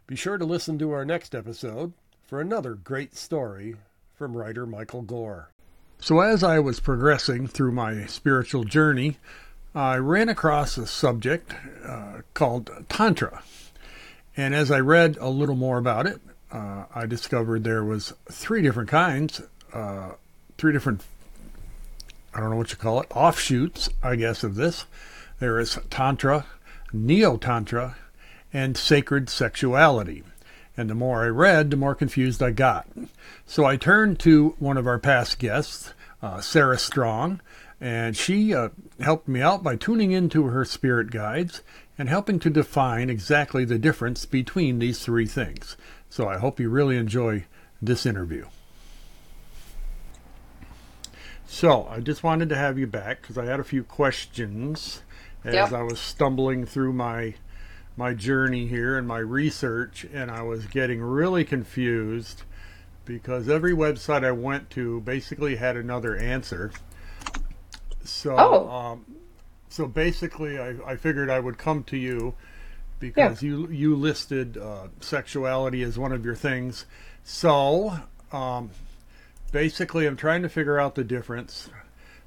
Be 0.06 0.14
sure 0.14 0.38
to 0.38 0.44
listen 0.44 0.78
to 0.78 0.92
our 0.92 1.04
next 1.04 1.34
episode 1.34 1.92
for 2.28 2.40
another 2.40 2.74
great 2.74 3.16
story 3.16 3.74
from 4.14 4.36
writer 4.36 4.64
Michael 4.64 5.02
Gore. 5.02 5.50
So, 5.98 6.20
as 6.20 6.44
I 6.44 6.60
was 6.60 6.78
progressing 6.78 7.48
through 7.48 7.72
my 7.72 8.06
spiritual 8.06 8.62
journey, 8.62 9.18
I 9.74 9.96
ran 9.96 10.28
across 10.28 10.78
a 10.78 10.86
subject 10.86 11.54
uh, 11.84 12.20
called 12.34 12.70
Tantra. 12.88 13.42
And 14.36 14.54
as 14.54 14.70
I 14.70 14.78
read 14.78 15.16
a 15.16 15.28
little 15.28 15.56
more 15.56 15.78
about 15.78 16.06
it, 16.06 16.20
uh, 16.52 16.84
I 16.94 17.06
discovered 17.06 17.64
there 17.64 17.82
was 17.82 18.12
three 18.30 18.62
different 18.62 18.88
kinds, 18.88 19.42
uh, 19.72 20.12
three 20.56 20.72
different 20.72 21.02
I 22.32 22.38
don't 22.40 22.50
know 22.50 22.56
what 22.56 22.70
you 22.70 22.76
call 22.76 23.00
it, 23.00 23.08
offshoots, 23.10 23.88
I 24.04 24.14
guess, 24.14 24.44
of 24.44 24.54
this. 24.54 24.84
There 25.40 25.58
is 25.58 25.78
Tantra, 25.90 26.46
Neo 26.92 27.38
Tantra, 27.38 27.96
and 28.52 28.76
sacred 28.76 29.28
sexuality. 29.28 30.22
And 30.76 30.90
the 30.90 30.94
more 30.94 31.24
I 31.24 31.28
read, 31.28 31.70
the 31.70 31.76
more 31.76 31.94
confused 31.94 32.42
I 32.42 32.50
got. 32.50 32.86
So 33.46 33.64
I 33.64 33.76
turned 33.76 34.18
to 34.20 34.54
one 34.58 34.76
of 34.76 34.86
our 34.86 34.98
past 34.98 35.38
guests, 35.38 35.94
uh, 36.22 36.40
Sarah 36.40 36.78
Strong, 36.78 37.40
and 37.80 38.16
she 38.16 38.54
uh, 38.54 38.70
helped 39.00 39.28
me 39.28 39.40
out 39.40 39.62
by 39.62 39.76
tuning 39.76 40.12
into 40.12 40.44
her 40.44 40.64
spirit 40.64 41.10
guides 41.10 41.62
and 41.98 42.08
helping 42.08 42.38
to 42.40 42.50
define 42.50 43.08
exactly 43.08 43.64
the 43.64 43.78
difference 43.78 44.26
between 44.26 44.78
these 44.78 44.98
three 45.00 45.26
things. 45.26 45.76
So 46.10 46.28
I 46.28 46.38
hope 46.38 46.60
you 46.60 46.68
really 46.68 46.96
enjoy 46.96 47.44
this 47.80 48.06
interview. 48.06 48.46
So 51.46 51.86
I 51.90 52.00
just 52.00 52.22
wanted 52.22 52.48
to 52.50 52.56
have 52.56 52.78
you 52.78 52.86
back 52.86 53.22
because 53.22 53.38
I 53.38 53.44
had 53.44 53.60
a 53.60 53.64
few 53.64 53.82
questions 53.82 55.02
as 55.44 55.54
yep. 55.54 55.72
I 55.72 55.82
was 55.82 56.00
stumbling 56.00 56.66
through 56.66 56.92
my 56.92 57.34
my 57.96 58.12
journey 58.12 58.66
here 58.66 58.98
and 58.98 59.08
my 59.08 59.18
research, 59.18 60.06
and 60.12 60.30
I 60.30 60.42
was 60.42 60.66
getting 60.66 61.00
really 61.00 61.44
confused 61.44 62.42
because 63.04 63.48
every 63.48 63.72
website 63.72 64.24
I 64.24 64.32
went 64.32 64.68
to 64.70 65.00
basically 65.00 65.56
had 65.56 65.76
another 65.76 66.16
answer. 66.16 66.72
So, 68.04 68.36
oh. 68.38 68.70
um, 68.70 69.06
so 69.68 69.86
basically, 69.86 70.58
I, 70.58 70.76
I 70.84 70.96
figured 70.96 71.30
I 71.30 71.40
would 71.40 71.56
come 71.56 71.84
to 71.84 71.96
you 71.96 72.34
because 72.98 73.42
yeah. 73.42 73.48
you 73.48 73.68
you 73.68 73.96
listed 73.96 74.58
uh, 74.58 74.88
sexuality 75.00 75.82
as 75.82 75.98
one 75.98 76.12
of 76.12 76.24
your 76.24 76.34
things. 76.34 76.84
So, 77.24 77.98
um, 78.32 78.70
basically, 79.52 80.06
I'm 80.06 80.16
trying 80.16 80.42
to 80.42 80.48
figure 80.48 80.78
out 80.78 80.94
the 80.94 81.04
difference 81.04 81.70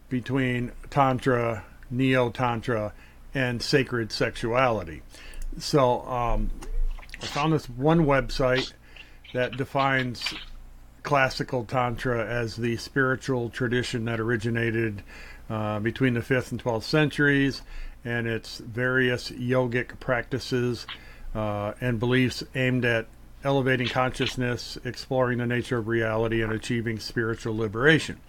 between 0.10 0.72
Tantra, 0.90 1.64
Neo 1.92 2.30
Tantra, 2.30 2.94
and 3.34 3.62
sacred 3.62 4.12
sexuality. 4.12 5.02
So 5.58 6.02
um, 6.02 6.52
I 7.22 7.26
found 7.26 7.54
this 7.54 7.70
one 7.70 8.06
website 8.06 8.74
that 9.34 9.58
defines 9.58 10.34
classical 11.04 11.66
Tantra 11.66 12.26
as 12.26 12.56
the 12.56 12.78
spiritual 12.78 13.50
tradition 13.50 14.06
that 14.06 14.20
originated 14.20 15.04
uh, 15.50 15.80
between 15.80 16.14
the 16.14 16.20
5th 16.20 16.52
and 16.52 16.64
12th 16.64 16.84
centuries 16.84 17.62
and 18.06 18.28
its 18.28 18.60
various 18.60 19.32
yogic 19.32 20.00
practices 20.00 20.86
uh, 21.36 21.74
and 21.82 22.00
beliefs 22.00 22.44
aimed 22.56 22.86
at 22.86 23.08
elevating 23.44 23.88
consciousness, 23.88 24.78
exploring 24.84 25.38
the 25.38 25.46
nature 25.46 25.78
of 25.78 25.88
reality, 25.88 26.42
and 26.42 26.52
achieving 26.52 27.00
spiritual 27.00 27.56
liberation. 27.56 28.20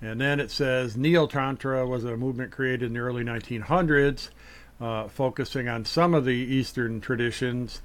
And 0.00 0.20
then 0.20 0.40
it 0.40 0.50
says 0.50 0.96
Neo 0.96 1.26
Tantra 1.26 1.86
was 1.86 2.04
a 2.04 2.16
movement 2.16 2.52
created 2.52 2.86
in 2.86 2.92
the 2.94 3.00
early 3.00 3.24
1900s, 3.24 4.30
uh, 4.80 5.08
focusing 5.08 5.68
on 5.68 5.84
some 5.84 6.14
of 6.14 6.24
the 6.24 6.34
Eastern 6.34 7.00
traditions 7.00 7.82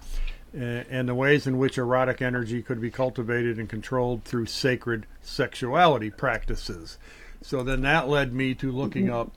and, 0.53 0.85
and 0.89 1.09
the 1.09 1.15
ways 1.15 1.47
in 1.47 1.57
which 1.57 1.77
erotic 1.77 2.21
energy 2.21 2.61
could 2.61 2.79
be 2.79 2.91
cultivated 2.91 3.57
and 3.57 3.69
controlled 3.69 4.23
through 4.23 4.45
sacred 4.45 5.05
sexuality 5.21 6.09
practices. 6.09 6.97
So 7.41 7.63
then 7.63 7.81
that 7.81 8.07
led 8.07 8.33
me 8.33 8.53
to 8.55 8.71
looking 8.71 9.09
up 9.09 9.31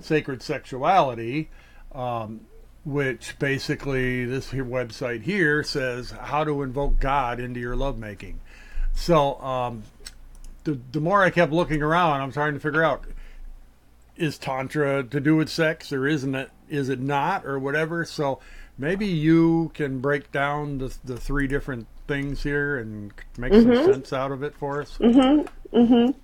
sacred 0.00 0.42
sexuality. 0.42 1.50
Um, 1.92 2.42
which 2.84 3.38
basically 3.38 4.24
this 4.24 4.50
website 4.50 5.22
here 5.22 5.62
says 5.62 6.10
how 6.10 6.44
to 6.44 6.62
invoke 6.62 6.98
God 6.98 7.38
into 7.38 7.60
your 7.60 7.76
lovemaking. 7.76 8.40
So 8.94 9.40
um, 9.40 9.82
the 10.64 10.78
the 10.92 11.00
more 11.00 11.22
I 11.22 11.30
kept 11.30 11.52
looking 11.52 11.82
around, 11.82 12.20
I'm 12.20 12.32
trying 12.32 12.54
to 12.54 12.60
figure 12.60 12.82
out 12.82 13.04
is 14.20 14.36
tantra 14.36 15.02
to 15.02 15.18
do 15.18 15.34
with 15.34 15.48
sex 15.48 15.92
or 15.92 16.06
isn't 16.06 16.34
it? 16.34 16.50
Is 16.68 16.90
it 16.90 17.00
not 17.00 17.44
or 17.46 17.58
whatever? 17.58 18.04
So 18.04 18.38
maybe 18.76 19.06
you 19.06 19.72
can 19.74 19.98
break 20.00 20.30
down 20.30 20.78
the 20.78 20.94
the 21.02 21.16
three 21.16 21.46
different 21.46 21.86
things 22.06 22.42
here 22.42 22.78
and 22.78 23.12
make 23.38 23.52
mm-hmm. 23.52 23.74
some 23.74 23.94
sense 23.94 24.12
out 24.12 24.30
of 24.30 24.42
it 24.42 24.54
for 24.54 24.82
us. 24.82 24.98
Mm-hmm. 24.98 25.76
Mm-hmm. 25.76 26.18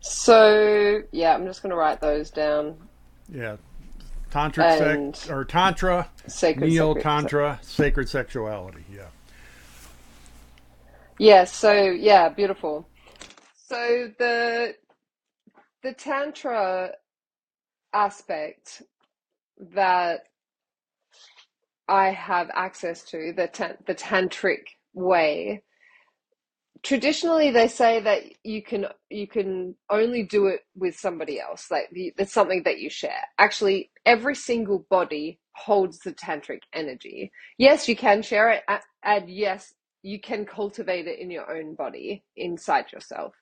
So 0.00 1.02
yeah, 1.12 1.34
I'm 1.34 1.46
just 1.46 1.62
going 1.62 1.70
to 1.70 1.76
write 1.76 2.00
those 2.00 2.30
down. 2.30 2.76
Yeah, 3.32 3.56
tantric 4.32 4.78
sex 4.78 5.30
or 5.30 5.44
tantra, 5.44 6.10
neo 6.58 6.94
tantra, 6.94 7.60
sacred 7.62 8.08
sexuality. 8.08 8.84
Yeah. 8.92 9.06
Yeah. 11.18 11.44
So 11.44 11.72
yeah, 11.72 12.28
beautiful. 12.30 12.88
So 13.68 14.10
the 14.18 14.74
the 15.86 15.92
tantra 15.92 16.90
aspect 17.92 18.82
that 19.72 20.22
I 21.86 22.08
have 22.08 22.50
access 22.52 23.04
to 23.04 23.32
the 23.36 23.76
the 23.86 23.94
tantric 23.94 24.64
way 24.94 25.62
traditionally 26.82 27.52
they 27.52 27.68
say 27.68 28.00
that 28.00 28.22
you 28.42 28.64
can 28.64 28.86
you 29.10 29.28
can 29.28 29.76
only 29.88 30.24
do 30.24 30.46
it 30.46 30.62
with 30.74 30.96
somebody 30.96 31.40
else 31.40 31.70
like 31.70 31.88
it's 31.92 32.32
something 32.32 32.64
that 32.64 32.80
you 32.80 32.90
share. 32.90 33.22
Actually 33.38 33.92
every 34.04 34.34
single 34.34 34.84
body 34.90 35.38
holds 35.54 36.00
the 36.00 36.12
tantric 36.12 36.62
energy. 36.72 37.30
Yes 37.58 37.88
you 37.88 37.94
can 37.94 38.22
share 38.22 38.50
it 38.50 38.64
and 39.04 39.30
yes 39.30 39.72
you 40.02 40.20
can 40.20 40.46
cultivate 40.46 41.06
it 41.06 41.20
in 41.20 41.30
your 41.30 41.48
own 41.56 41.76
body 41.76 42.24
inside 42.36 42.86
yourself. 42.92 43.34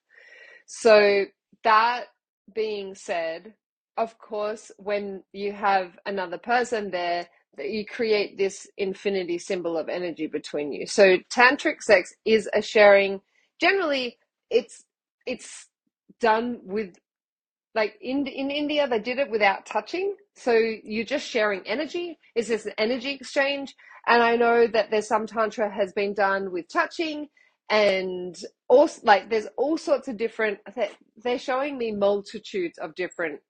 So 0.66 1.24
that 1.62 2.04
being 2.52 2.94
said 2.94 3.54
of 3.96 4.18
course, 4.18 4.72
when 4.78 5.22
you 5.32 5.52
have 5.52 5.98
another 6.06 6.38
person 6.38 6.90
there, 6.90 7.28
that 7.56 7.70
you 7.70 7.86
create 7.86 8.36
this 8.36 8.66
infinity 8.76 9.38
symbol 9.38 9.78
of 9.78 9.88
energy 9.88 10.26
between 10.26 10.72
you. 10.72 10.86
So 10.86 11.18
tantric 11.32 11.80
sex 11.82 12.12
is 12.24 12.48
a 12.52 12.60
sharing. 12.60 13.20
Generally, 13.60 14.18
it's 14.50 14.84
it's 15.26 15.68
done 16.20 16.58
with 16.64 16.96
like 17.76 17.96
in 18.00 18.26
in 18.26 18.50
India 18.50 18.88
they 18.88 18.98
did 18.98 19.18
it 19.18 19.30
without 19.30 19.66
touching. 19.66 20.16
So 20.34 20.52
you're 20.52 21.04
just 21.04 21.28
sharing 21.28 21.64
energy. 21.64 22.18
It's 22.34 22.48
just 22.48 22.66
an 22.66 22.72
energy 22.76 23.12
exchange. 23.12 23.76
And 24.08 24.20
I 24.20 24.34
know 24.34 24.66
that 24.66 24.90
there's 24.90 25.06
some 25.06 25.26
tantra 25.28 25.72
has 25.72 25.92
been 25.92 26.14
done 26.14 26.50
with 26.50 26.66
touching 26.72 27.28
and 27.70 28.36
also 28.68 29.00
like 29.04 29.30
there's 29.30 29.46
all 29.56 29.78
sorts 29.78 30.08
of 30.08 30.16
different 30.16 30.58
they're 31.22 31.38
showing 31.38 31.78
me 31.78 31.92
multitudes 31.92 32.78
of 32.78 32.94
different 32.94 33.40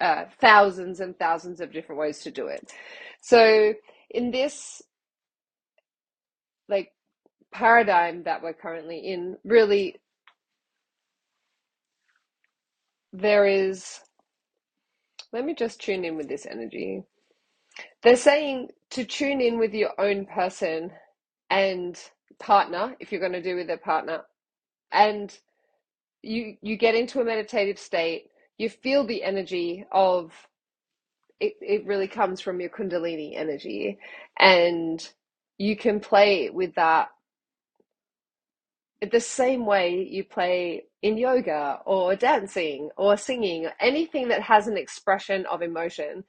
uh, 0.00 0.24
thousands 0.40 1.00
and 1.00 1.16
thousands 1.18 1.60
of 1.60 1.72
different 1.72 2.00
ways 2.00 2.18
to 2.20 2.30
do 2.30 2.48
it. 2.48 2.72
So 3.22 3.72
in 4.10 4.30
this 4.32 4.82
like 6.68 6.90
paradigm 7.52 8.24
that 8.24 8.42
we're 8.42 8.52
currently 8.52 8.98
in 8.98 9.36
really 9.44 10.00
there 13.12 13.46
is 13.46 14.00
let 15.32 15.44
me 15.44 15.54
just 15.54 15.80
tune 15.80 16.04
in 16.04 16.16
with 16.16 16.28
this 16.28 16.46
energy. 16.46 17.04
They're 18.02 18.16
saying 18.16 18.68
to 18.90 19.04
tune 19.04 19.40
in 19.40 19.58
with 19.58 19.72
your 19.72 19.98
own 19.98 20.26
person 20.26 20.90
and 21.48 21.98
partner 22.38 22.96
if 23.00 23.10
you're 23.12 23.20
going 23.20 23.32
to 23.32 23.42
do 23.42 23.56
with 23.56 23.70
a 23.70 23.76
partner 23.76 24.22
and 24.92 25.38
you 26.22 26.56
you 26.62 26.76
get 26.76 26.94
into 26.94 27.20
a 27.20 27.24
meditative 27.24 27.78
state 27.78 28.30
you 28.58 28.68
feel 28.68 29.04
the 29.04 29.22
energy 29.24 29.84
of 29.92 30.32
it, 31.40 31.54
it 31.60 31.86
really 31.86 32.08
comes 32.08 32.40
from 32.40 32.60
your 32.60 32.70
kundalini 32.70 33.36
energy 33.36 33.98
and 34.38 35.10
you 35.58 35.76
can 35.76 36.00
play 36.00 36.50
with 36.50 36.74
that 36.76 37.08
the 39.10 39.20
same 39.20 39.66
way 39.66 40.06
you 40.08 40.22
play 40.22 40.84
in 41.02 41.18
yoga 41.18 41.80
or 41.84 42.14
dancing 42.14 42.88
or 42.96 43.16
singing 43.16 43.66
anything 43.80 44.28
that 44.28 44.42
has 44.42 44.68
an 44.68 44.76
expression 44.76 45.44
of 45.46 45.62
emotion 45.62 46.22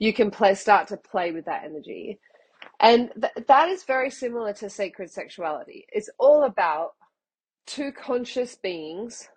you 0.00 0.12
can 0.12 0.30
play 0.30 0.54
start 0.54 0.88
to 0.88 0.96
play 0.96 1.30
with 1.30 1.44
that 1.44 1.62
energy 1.64 2.18
and 2.80 3.10
th- 3.20 3.46
that 3.46 3.68
is 3.68 3.84
very 3.84 4.10
similar 4.10 4.52
to 4.54 4.70
sacred 4.70 5.10
sexuality. 5.10 5.86
It's 5.90 6.10
all 6.18 6.44
about 6.44 6.90
two 7.66 7.92
conscious 7.92 8.56
beings 8.56 9.28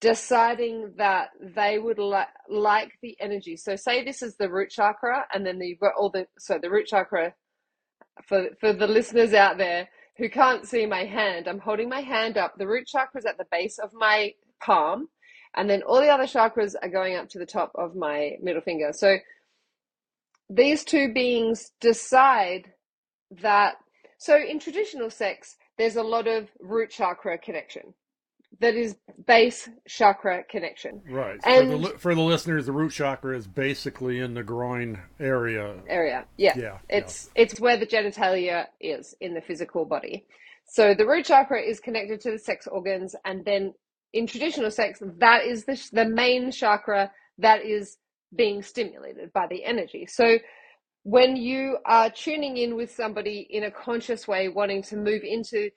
deciding 0.00 0.92
that 0.98 1.30
they 1.40 1.78
would 1.78 1.98
li- 1.98 2.32
like 2.48 2.92
the 3.02 3.16
energy. 3.20 3.56
So, 3.56 3.76
say 3.76 4.04
this 4.04 4.22
is 4.22 4.36
the 4.36 4.50
root 4.50 4.70
chakra, 4.70 5.24
and 5.32 5.46
then 5.46 5.60
you've 5.60 5.80
got 5.80 5.94
all 5.98 6.10
the 6.10 6.26
so 6.38 6.58
the 6.58 6.70
root 6.70 6.86
chakra. 6.86 7.34
For 8.26 8.48
for 8.60 8.72
the 8.72 8.86
listeners 8.86 9.34
out 9.34 9.58
there 9.58 9.88
who 10.18 10.28
can't 10.30 10.66
see 10.66 10.86
my 10.86 11.04
hand, 11.04 11.48
I'm 11.48 11.58
holding 11.58 11.88
my 11.88 12.00
hand 12.00 12.38
up. 12.38 12.54
The 12.56 12.66
root 12.66 12.86
chakra 12.86 13.18
is 13.18 13.26
at 13.26 13.38
the 13.38 13.46
base 13.50 13.78
of 13.78 13.90
my 13.94 14.32
palm, 14.62 15.08
and 15.54 15.68
then 15.68 15.82
all 15.82 16.00
the 16.00 16.08
other 16.08 16.24
chakras 16.24 16.74
are 16.82 16.88
going 16.88 17.16
up 17.16 17.28
to 17.30 17.38
the 17.38 17.46
top 17.46 17.72
of 17.74 17.94
my 17.94 18.32
middle 18.42 18.62
finger. 18.62 18.92
So 18.92 19.16
these 20.48 20.84
two 20.84 21.12
beings 21.12 21.72
decide 21.80 22.72
that 23.42 23.76
so 24.18 24.36
in 24.36 24.58
traditional 24.58 25.10
sex 25.10 25.56
there's 25.78 25.96
a 25.96 26.02
lot 26.02 26.26
of 26.26 26.48
root 26.60 26.90
chakra 26.90 27.38
connection. 27.38 27.94
That 28.60 28.74
is 28.74 28.96
base 29.26 29.68
chakra 29.86 30.44
connection. 30.44 31.02
Right. 31.10 31.38
And 31.44 31.70
for 31.70 31.78
the, 31.78 31.98
for 31.98 32.14
the 32.14 32.22
listeners 32.22 32.66
the 32.66 32.72
root 32.72 32.92
chakra 32.92 33.36
is 33.36 33.46
basically 33.46 34.20
in 34.20 34.34
the 34.34 34.42
groin 34.42 35.00
area. 35.20 35.74
Area. 35.88 36.24
Yeah. 36.36 36.54
Yeah 36.56 36.78
it's 36.88 37.30
yeah. 37.34 37.42
it's 37.42 37.60
where 37.60 37.76
the 37.76 37.86
genitalia 37.86 38.66
is 38.80 39.14
in 39.20 39.34
the 39.34 39.40
physical 39.40 39.84
body. 39.84 40.26
So 40.68 40.94
the 40.94 41.06
root 41.06 41.26
chakra 41.26 41.60
is 41.60 41.80
connected 41.80 42.20
to 42.22 42.30
the 42.30 42.38
sex 42.38 42.66
organs 42.66 43.14
and 43.24 43.44
then 43.44 43.74
in 44.12 44.26
traditional 44.26 44.70
sex 44.70 45.02
that 45.18 45.44
is 45.44 45.64
the, 45.64 45.80
the 45.92 46.04
main 46.04 46.50
chakra 46.50 47.10
that 47.38 47.64
is 47.64 47.98
being 48.34 48.62
stimulated 48.62 49.32
by 49.32 49.46
the 49.46 49.64
energy. 49.64 50.06
So 50.06 50.38
when 51.02 51.36
you 51.36 51.78
are 51.86 52.10
tuning 52.10 52.56
in 52.56 52.74
with 52.74 52.90
somebody 52.92 53.46
in 53.50 53.64
a 53.64 53.70
conscious 53.70 54.26
way, 54.26 54.48
wanting 54.48 54.82
to 54.82 54.96
move 54.96 55.22
into 55.22 55.70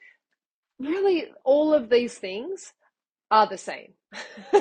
really 0.79 1.27
all 1.43 1.73
of 1.73 1.89
these 1.89 2.17
things 2.17 2.73
are 3.29 3.47
the 3.47 3.57
same. 3.57 3.93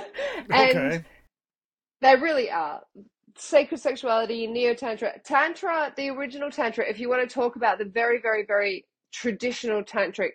and 0.51 0.77
okay. 0.77 1.05
they 2.03 2.17
really 2.17 2.51
are. 2.51 2.83
Sacred 3.37 3.81
sexuality, 3.81 4.47
neo 4.47 4.75
tantra, 4.75 5.19
tantra, 5.25 5.93
the 5.97 6.11
original 6.11 6.51
tantra, 6.51 6.85
if 6.89 6.99
you 6.99 7.09
want 7.09 7.27
to 7.27 7.33
talk 7.33 7.57
about 7.57 7.79
the 7.79 7.85
very, 7.85 8.21
very, 8.21 8.45
very 8.45 8.85
traditional 9.13 9.83
tantric 9.83 10.33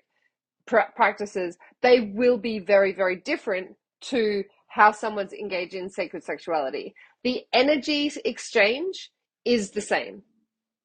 pr- 0.66 0.92
practices, 0.96 1.58
they 1.82 2.12
will 2.16 2.38
be 2.38 2.60
very, 2.60 2.94
very 2.94 3.18
different 3.18 3.76
to 4.02 4.44
how 4.68 4.92
someone's 4.92 5.34
engaged 5.34 5.76
in 5.76 5.90
sacred 5.90 6.24
sexuality. 6.24 6.96
The 7.24 7.44
energy 7.54 8.12
exchange 8.26 9.12
is 9.46 9.72
the 9.72 9.82
same. 9.82 10.24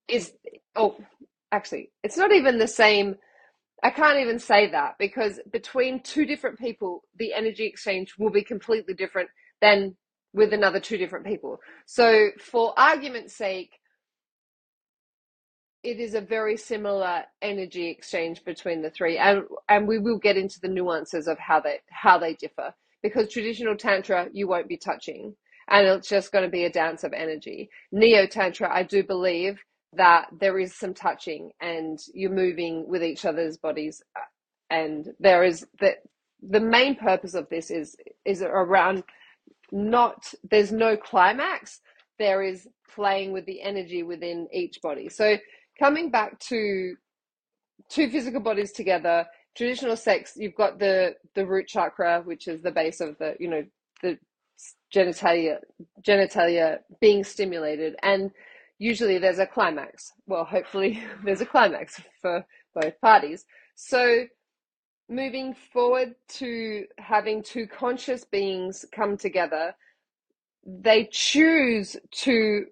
Is 0.09 0.33
oh, 0.77 0.97
actually, 1.53 1.91
it's 2.03 2.17
not 2.17 2.33
even 2.33 2.59
the 2.59 2.69
same. 2.69 3.17
I 3.83 3.91
can't 3.91 4.19
even 4.19 4.39
say 4.39 4.71
that 4.71 4.95
because 4.99 5.41
between 5.53 6.01
two 6.01 6.27
different 6.27 6.59
people, 6.59 7.05
the 7.17 7.33
energy 7.33 7.67
exchange 7.67 8.15
will 8.19 8.31
be 8.31 8.43
completely 8.43 8.95
different 8.95 9.29
than 9.61 9.97
with 10.33 10.53
another 10.53 10.81
two 10.81 10.97
different 10.97 11.27
people. 11.27 11.59
So, 11.87 12.31
for 12.41 12.75
argument's 12.79 13.35
sake, 13.37 13.71
it 15.83 16.01
is 16.01 16.15
a 16.15 16.21
very 16.21 16.57
similar 16.57 17.25
energy 17.41 17.89
exchange 17.89 18.45
between 18.45 18.83
the 18.83 18.91
three, 18.91 19.19
and 19.19 19.43
and 19.69 19.87
we 19.89 19.99
will 19.99 20.19
get 20.19 20.37
into 20.37 20.61
the 20.61 20.69
nuances 20.69 21.29
of 21.29 21.39
how 21.39 21.61
they 21.61 21.79
how 21.91 22.19
they 22.19 22.35
differ 22.35 22.75
because 23.03 23.33
traditional 23.33 23.77
tantra 23.77 24.29
you 24.33 24.49
won't 24.49 24.69
be 24.69 24.77
touching 24.77 25.35
and 25.71 25.87
it's 25.87 26.09
just 26.09 26.33
going 26.33 26.45
to 26.45 26.51
be 26.51 26.65
a 26.65 26.71
dance 26.71 27.05
of 27.05 27.13
energy. 27.13 27.69
Neo 27.93 28.27
tantra 28.27 28.69
i 28.73 28.83
do 28.83 29.03
believe 29.03 29.59
that 29.95 30.27
there 30.39 30.59
is 30.59 30.75
some 30.75 30.93
touching 30.95 31.51
and 31.61 31.99
you're 32.13 32.31
moving 32.31 32.87
with 32.89 33.03
each 33.03 33.25
other's 33.25 33.57
bodies 33.57 34.03
uh, 34.17 34.21
and 34.71 35.09
there 35.19 35.45
is 35.45 35.67
that 35.81 35.99
the 36.43 36.61
main 36.61 36.95
purpose 36.95 37.35
of 37.35 37.49
this 37.49 37.71
is 37.71 37.97
is 38.25 38.43
around 38.43 39.03
not 39.73 40.33
there's 40.51 40.73
no 40.73 40.97
climax 40.97 41.81
there 42.19 42.43
is 42.43 42.67
playing 42.93 43.33
with 43.33 43.47
the 43.47 43.63
energy 43.63 44.03
within 44.03 44.49
each 44.53 44.81
body. 44.83 45.09
So 45.09 45.39
coming 45.79 46.11
back 46.11 46.39
to 46.41 46.95
two 47.89 48.11
physical 48.11 48.41
bodies 48.41 48.73
together 48.73 49.27
traditional 49.57 49.97
sex, 49.97 50.33
you've 50.37 50.55
got 50.55 50.79
the 50.79 51.15
the 51.35 51.47
root 51.47 51.67
chakra, 51.67 52.23
which 52.25 52.49
is 52.49 52.63
the 52.63 52.71
base 52.71 53.01
of 53.01 53.17
the 53.19 53.35
you 53.39 53.49
know 53.49 53.65
the 54.03 54.19
genitalia 54.95 55.59
genitalia 56.03 56.79
being 57.01 57.25
stimulated, 57.25 57.97
and 58.03 58.31
usually 58.79 59.19
there's 59.19 59.39
a 59.39 59.47
climax. 59.47 60.13
Well, 60.27 60.45
hopefully 60.45 61.03
there's 61.25 61.41
a 61.41 61.47
climax 61.47 62.01
for 62.21 62.45
both 62.75 63.01
parties. 63.01 63.45
So 63.75 64.25
moving 65.09 65.55
forward 65.73 66.15
to 66.29 66.85
having 66.99 67.43
two 67.43 67.67
conscious 67.67 68.25
beings 68.25 68.85
come 68.93 69.17
together, 69.17 69.75
they 70.65 71.09
choose 71.11 71.97
to 72.11 72.67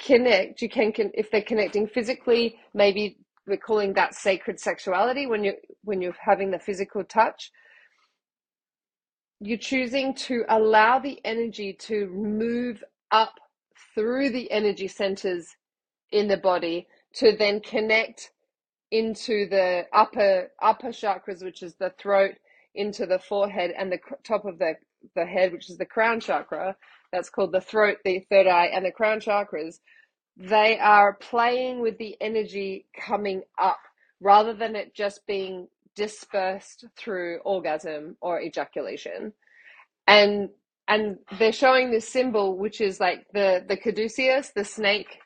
connect. 0.00 0.62
You 0.62 0.68
can, 0.68 0.92
can 0.92 1.10
if 1.14 1.30
they're 1.30 1.42
connecting 1.42 1.86
physically, 1.86 2.56
maybe 2.74 3.18
we're 3.46 3.56
calling 3.56 3.92
that 3.94 4.14
sacred 4.14 4.60
sexuality 4.60 5.26
when 5.26 5.44
you 5.44 5.54
when 5.82 6.00
you're 6.00 6.14
having 6.20 6.50
the 6.50 6.58
physical 6.58 7.04
touch 7.04 7.50
you're 9.44 9.58
choosing 9.58 10.14
to 10.14 10.44
allow 10.48 10.98
the 10.98 11.20
energy 11.24 11.72
to 11.72 12.06
move 12.08 12.82
up 13.10 13.34
through 13.94 14.30
the 14.30 14.50
energy 14.52 14.88
centers 14.88 15.48
in 16.12 16.28
the 16.28 16.36
body 16.36 16.86
to 17.14 17.36
then 17.36 17.60
connect 17.60 18.30
into 18.92 19.48
the 19.48 19.84
upper 19.92 20.48
upper 20.62 20.88
chakras 20.88 21.42
which 21.42 21.62
is 21.62 21.74
the 21.74 21.92
throat 21.98 22.34
into 22.74 23.04
the 23.06 23.18
forehead 23.18 23.72
and 23.76 23.90
the 23.90 23.98
top 24.22 24.44
of 24.44 24.58
the 24.58 24.74
the 25.16 25.26
head 25.26 25.52
which 25.52 25.68
is 25.68 25.76
the 25.76 25.86
crown 25.86 26.20
chakra. 26.20 26.76
That's 27.12 27.30
called 27.30 27.52
the 27.52 27.60
throat 27.60 27.98
the 28.04 28.20
third 28.30 28.46
eye 28.46 28.66
and 28.66 28.84
the 28.84 28.92
crown 28.92 29.20
chakras. 29.20 29.80
They 30.36 30.78
are 30.78 31.14
playing 31.14 31.80
with 31.80 31.98
the 31.98 32.16
energy 32.20 32.86
coming 32.98 33.42
up 33.60 33.80
rather 34.20 34.54
than 34.54 34.76
it 34.76 34.94
just 34.94 35.26
being 35.26 35.66
dispersed 35.94 36.86
through 36.96 37.38
orgasm 37.44 38.16
or 38.20 38.40
ejaculation. 38.40 39.32
And 40.06 40.50
and 40.88 41.18
they're 41.38 41.52
showing 41.52 41.90
this 41.90 42.08
symbol 42.08 42.58
which 42.58 42.80
is 42.80 43.00
like 43.00 43.26
the 43.32 43.64
the 43.68 43.76
caduceus, 43.76 44.50
the 44.50 44.64
snake 44.64 45.18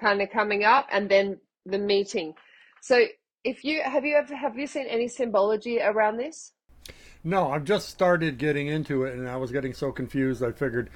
kind 0.00 0.20
of 0.20 0.30
coming 0.30 0.64
up 0.64 0.86
and 0.92 1.08
then 1.08 1.38
the 1.64 1.78
meeting. 1.78 2.34
So 2.82 3.06
if 3.44 3.64
you 3.64 3.82
have 3.82 4.04
you 4.04 4.16
ever 4.16 4.34
have 4.34 4.58
you 4.58 4.66
seen 4.66 4.86
any 4.86 5.08
symbology 5.08 5.80
around 5.80 6.18
this? 6.18 6.52
No, 7.24 7.50
I've 7.50 7.64
just 7.64 7.88
started 7.88 8.38
getting 8.38 8.68
into 8.68 9.04
it 9.04 9.14
and 9.14 9.28
I 9.28 9.36
was 9.36 9.50
getting 9.50 9.74
so 9.74 9.90
confused 9.90 10.44
I 10.44 10.52
figured 10.52 10.90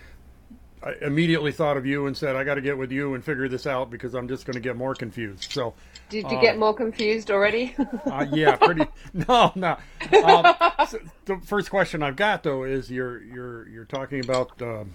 I 0.83 0.95
immediately 1.03 1.53
thought 1.53 1.77
of 1.77 1.85
you 1.85 2.07
and 2.07 2.16
said, 2.16 2.37
I 2.37 2.45
got 2.45 2.55
to 2.55 2.62
get 2.62 2.79
with 2.79 2.90
you 2.90 3.14
and 3.14 3.23
figure 3.23 3.49
this 3.49 3.66
out 3.66 3.90
because 3.90 4.14
I'm 4.14 4.29
just 4.29 4.47
going 4.47 4.55
to 4.55 4.61
get 4.61 4.77
more 4.77 4.95
confused. 4.95 5.53
So, 5.53 5.75
did 6.09 6.31
you 6.31 6.38
uh, 6.38 6.40
get 6.40 6.59
more 6.59 6.73
confused 6.73 7.31
already? 7.31 7.75
uh, 8.07 8.27
yeah, 8.33 8.57
pretty. 8.57 8.87
No, 9.12 9.53
no. 9.55 9.77
Um, 10.25 10.55
so 10.88 10.99
the 11.27 11.38
first 11.45 11.69
question 11.69 12.03
I've 12.03 12.16
got 12.16 12.43
though 12.43 12.64
is 12.64 12.90
you're 12.90 13.23
you're 13.23 13.69
you're 13.69 13.85
talking 13.85 14.21
about 14.25 14.51
um, 14.62 14.93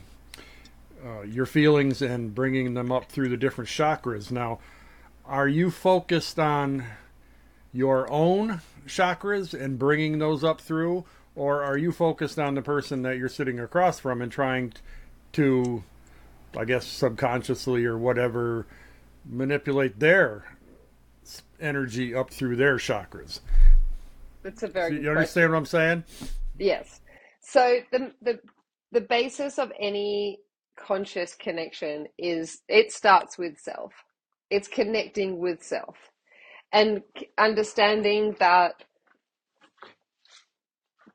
uh, 1.05 1.21
your 1.21 1.45
feelings 1.45 2.01
and 2.01 2.33
bringing 2.33 2.73
them 2.73 2.91
up 2.91 3.05
through 3.11 3.29
the 3.29 3.37
different 3.37 3.69
chakras. 3.69 4.31
Now, 4.31 4.59
are 5.25 5.47
you 5.47 5.69
focused 5.69 6.39
on 6.39 6.85
your 7.73 8.09
own 8.09 8.61
chakras 8.87 9.53
and 9.53 9.77
bringing 9.77 10.19
those 10.19 10.43
up 10.43 10.61
through, 10.61 11.03
or 11.35 11.61
are 11.61 11.77
you 11.77 11.91
focused 11.91 12.39
on 12.39 12.55
the 12.55 12.61
person 12.61 13.01
that 13.03 13.17
you're 13.17 13.29
sitting 13.29 13.59
across 13.59 13.99
from 13.99 14.21
and 14.21 14.31
trying 14.31 14.71
to, 14.71 14.81
I 15.37 16.65
guess, 16.65 16.85
subconsciously 16.85 17.85
or 17.85 17.97
whatever, 17.97 18.65
manipulate 19.25 19.99
their 19.99 20.45
energy 21.59 22.13
up 22.13 22.31
through 22.31 22.55
their 22.55 22.77
chakras? 22.77 23.39
That's 24.43 24.63
a 24.63 24.67
very. 24.67 24.97
So 24.97 25.01
you 25.01 25.09
understand 25.09 25.51
what 25.51 25.57
I'm 25.57 25.65
saying? 25.65 26.03
Yes. 26.57 27.01
So 27.41 27.79
the 27.91 28.11
the 28.21 28.39
the 28.91 29.01
basis 29.01 29.57
of 29.57 29.71
any 29.79 30.39
conscious 30.77 31.35
connection 31.35 32.07
is 32.17 32.61
it 32.67 32.91
starts 32.91 33.37
with 33.37 33.57
self. 33.59 33.93
It's 34.49 34.67
connecting 34.67 35.39
with 35.39 35.63
self 35.63 35.95
and 36.71 37.01
understanding 37.37 38.35
that 38.39 38.83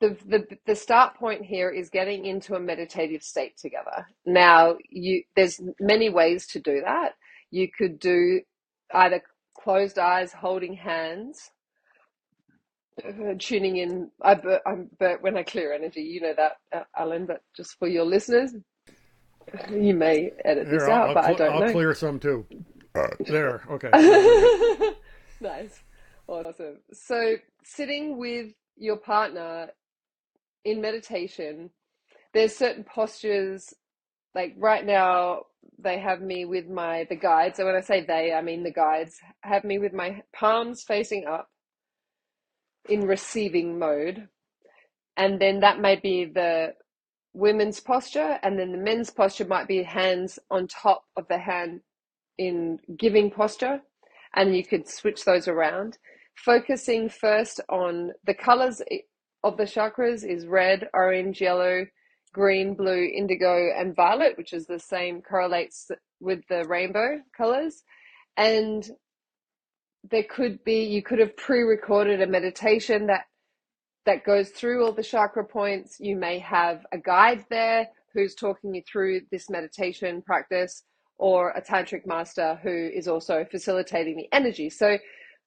the, 0.01 0.17
the 0.27 0.59
the 0.67 0.75
start 0.75 1.15
point 1.15 1.45
here 1.45 1.71
is 1.71 1.91
getting 1.91 2.25
into 2.25 2.55
a 2.55 2.61
meditative 2.61 3.23
state 3.23 3.57
together. 3.59 4.07
Now, 4.25 4.77
you 4.89 5.23
there's 5.37 5.61
many 5.79 6.09
ways 6.09 6.47
to 6.49 6.61
do 6.61 6.81
that. 6.81 7.13
You 7.51 7.69
could 7.71 7.99
do 7.99 8.41
either 8.95 9.23
closed 9.55 9.99
eyes, 9.99 10.33
holding 10.33 10.75
hands, 10.75 11.51
uh, 13.05 13.35
tuning 13.39 13.77
in. 13.77 14.11
I 14.23 14.35
but 14.35 14.63
I'm 14.67 14.89
but 14.99 15.23
when 15.23 15.37
I 15.37 15.43
clear 15.43 15.75
energy, 15.75 16.03
you 16.03 16.23
know 16.23 16.35
that, 16.35 16.53
uh, 16.73 16.85
Alan. 16.97 17.27
But 17.27 17.43
just 17.55 17.79
for 17.79 17.87
your 17.87 18.05
listeners, 18.05 18.55
you 19.71 19.95
may 19.95 20.33
edit 20.47 20.71
this 20.71 20.83
Here, 20.83 20.91
out, 20.91 21.09
I'll, 21.09 21.15
but 21.15 21.25
I'll 21.25 21.35
I 21.35 21.37
don't 21.37 21.51
know. 21.51 21.55
I'll 21.61 21.67
know. 21.67 21.73
clear 21.73 21.95
some 21.95 22.19
too. 22.19 22.47
there, 23.21 23.63
okay. 23.71 23.91
nice, 25.43 25.83
awesome. 26.27 26.79
So 26.93 27.37
sitting 27.63 28.17
with 28.17 28.55
your 28.77 28.97
partner 28.97 29.69
in 30.65 30.81
meditation, 30.81 31.71
there's 32.33 32.55
certain 32.55 32.85
postures. 32.85 33.73
Like 34.35 34.55
right 34.57 34.85
now, 34.85 35.43
they 35.79 35.99
have 35.99 36.21
me 36.21 36.45
with 36.45 36.69
my 36.69 37.07
the 37.09 37.17
guides. 37.17 37.57
So 37.57 37.67
when 37.67 37.75
I 37.75 37.81
say 37.81 38.05
they, 38.05 38.33
I 38.33 38.43
mean 38.43 38.63
the 38.63 38.73
guides 38.73 39.19
have 39.43 39.65
me 39.65 39.79
with 39.79 39.93
my 39.93 40.23
palms 40.35 40.83
facing 40.83 41.27
up 41.27 41.49
in 42.89 43.07
receiving 43.07 43.79
mode, 43.79 44.29
and 45.17 45.41
then 45.41 45.61
that 45.61 45.81
may 45.81 45.97
be 45.97 46.25
the 46.25 46.75
women's 47.33 47.81
posture, 47.81 48.39
and 48.43 48.59
then 48.59 48.73
the 48.73 48.79
men's 48.79 49.11
posture 49.11 49.45
might 49.45 49.69
be 49.69 49.83
hands 49.83 50.39
on 50.51 50.67
top 50.67 51.05
of 51.17 51.27
the 51.29 51.39
hand 51.39 51.81
in 52.39 52.79
giving 52.97 53.31
posture, 53.31 53.81
and 54.35 54.57
you 54.57 54.65
could 54.65 54.89
switch 54.89 55.25
those 55.25 55.47
around. 55.47 55.99
Focusing 56.37 57.09
first 57.09 57.61
on 57.69 58.13
the 58.25 58.35
colors 58.35 58.81
of 59.43 59.57
the 59.57 59.65
chakras 59.65 60.25
is 60.29 60.47
red, 60.47 60.89
orange, 60.93 61.41
yellow, 61.41 61.87
green, 62.33 62.75
blue, 62.75 63.05
indigo, 63.05 63.71
and 63.77 63.97
violet, 63.97 64.37
which 64.37 64.53
is 64.53 64.67
the 64.67 64.79
same, 64.79 65.23
correlates 65.23 65.91
with 66.21 66.41
the 66.49 66.65
rainbow 66.65 67.21
colors. 67.37 67.83
And 68.37 68.89
there 70.09 70.25
could 70.25 70.63
be, 70.65 70.85
you 70.85 71.03
could 71.03 71.19
have 71.19 71.37
pre 71.37 71.63
recorded 71.63 72.23
a 72.23 72.27
meditation 72.27 73.07
that 73.07 73.25
that 74.07 74.25
goes 74.25 74.49
through 74.49 74.85
all 74.85 74.93
the 74.93 75.03
chakra 75.03 75.45
points. 75.45 75.99
You 76.01 76.17
may 76.17 76.39
have 76.39 76.87
a 76.91 76.99
guide 76.99 77.45
there 77.51 77.89
who's 78.15 78.35
talking 78.35 78.75
you 78.75 78.83
through 78.91 79.21
this 79.31 79.51
meditation 79.51 80.23
practice, 80.23 80.83
or 81.19 81.51
a 81.51 81.61
tantric 81.61 82.07
master 82.07 82.59
who 82.63 82.91
is 82.93 83.07
also 83.07 83.45
facilitating 83.51 84.17
the 84.17 84.29
energy. 84.33 84.71
So, 84.71 84.99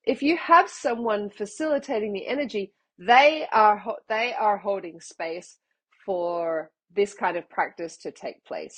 if 0.05 0.21
you 0.21 0.37
have 0.37 0.69
someone 0.69 1.29
facilitating 1.29 2.13
the 2.13 2.27
energy, 2.27 2.73
they 2.97 3.47
are 3.51 3.83
they 4.09 4.33
are 4.33 4.57
holding 4.57 5.01
space 5.01 5.57
for 6.05 6.71
this 6.95 7.13
kind 7.13 7.37
of 7.37 7.49
practice 7.49 7.97
to 7.97 8.11
take 8.11 8.43
place. 8.45 8.75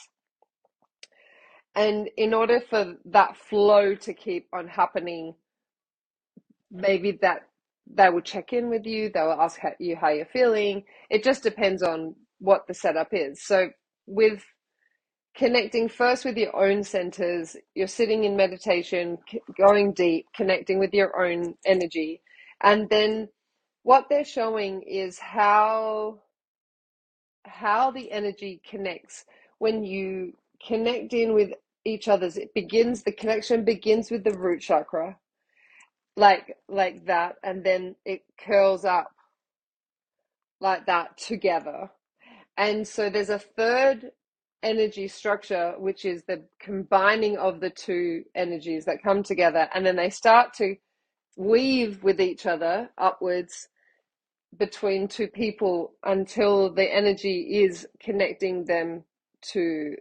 And 1.75 2.09
in 2.15 2.33
order 2.33 2.61
for 2.61 2.95
that 3.05 3.35
flow 3.35 3.95
to 3.95 4.13
keep 4.13 4.47
on 4.53 4.67
happening, 4.67 5.35
maybe 6.71 7.19
that 7.21 7.41
they 7.87 8.09
will 8.09 8.21
check 8.21 8.53
in 8.53 8.69
with 8.69 8.85
you, 8.85 9.11
they 9.13 9.21
will 9.21 9.39
ask 9.39 9.59
you 9.79 9.95
how 9.95 10.09
you're 10.09 10.25
feeling. 10.25 10.83
It 11.09 11.23
just 11.23 11.43
depends 11.43 11.83
on 11.83 12.15
what 12.39 12.65
the 12.67 12.73
setup 12.73 13.09
is. 13.11 13.43
So, 13.45 13.69
with 14.07 14.43
connecting 15.35 15.89
first 15.89 16.23
with 16.23 16.37
your 16.37 16.55
own 16.55 16.83
centers, 16.83 17.55
you're 17.75 17.87
sitting 17.87 18.23
in 18.23 18.37
meditation, 18.37 19.17
going 19.57 19.93
deep, 19.93 20.25
connecting 20.35 20.79
with 20.79 20.93
your 20.93 21.21
own 21.21 21.55
energy, 21.65 22.21
and 22.63 22.89
then 22.89 23.27
what 23.85 24.09
they're 24.09 24.25
showing 24.25 24.81
is 24.81 25.19
how 25.19 26.17
how 27.45 27.91
the 27.91 28.11
energy 28.11 28.59
connects. 28.67 29.25
When 29.59 29.83
you 29.83 30.33
connect 30.65 31.13
in 31.13 31.33
with 31.35 31.51
each 31.85 32.07
other's 32.07 32.35
it 32.35 32.51
begins 32.55 33.03
the 33.03 33.11
connection 33.11 33.63
begins 33.63 34.09
with 34.09 34.23
the 34.23 34.31
root 34.31 34.59
chakra 34.59 35.15
like 36.17 36.57
like 36.67 37.05
that 37.05 37.35
and 37.43 37.63
then 37.63 37.95
it 38.05 38.23
curls 38.43 38.85
up 38.85 39.11
like 40.59 40.87
that 40.87 41.15
together. 41.19 41.91
And 42.57 42.87
so 42.87 43.11
there's 43.11 43.29
a 43.29 43.37
third 43.37 44.09
energy 44.63 45.07
structure 45.07 45.75
which 45.77 46.05
is 46.05 46.23
the 46.23 46.43
combining 46.59 47.37
of 47.37 47.59
the 47.59 47.69
two 47.69 48.23
energies 48.33 48.85
that 48.85 49.03
come 49.03 49.21
together 49.21 49.69
and 49.75 49.85
then 49.85 49.95
they 49.95 50.09
start 50.09 50.55
to 50.55 50.75
weave 51.37 52.03
with 52.03 52.19
each 52.19 52.47
other 52.47 52.89
upwards 52.97 53.67
between 54.57 55.07
two 55.07 55.27
people 55.27 55.93
until 56.03 56.73
the 56.73 56.83
energy 56.83 57.63
is 57.63 57.87
connecting 57.99 58.65
them 58.65 59.03
to 59.41 59.95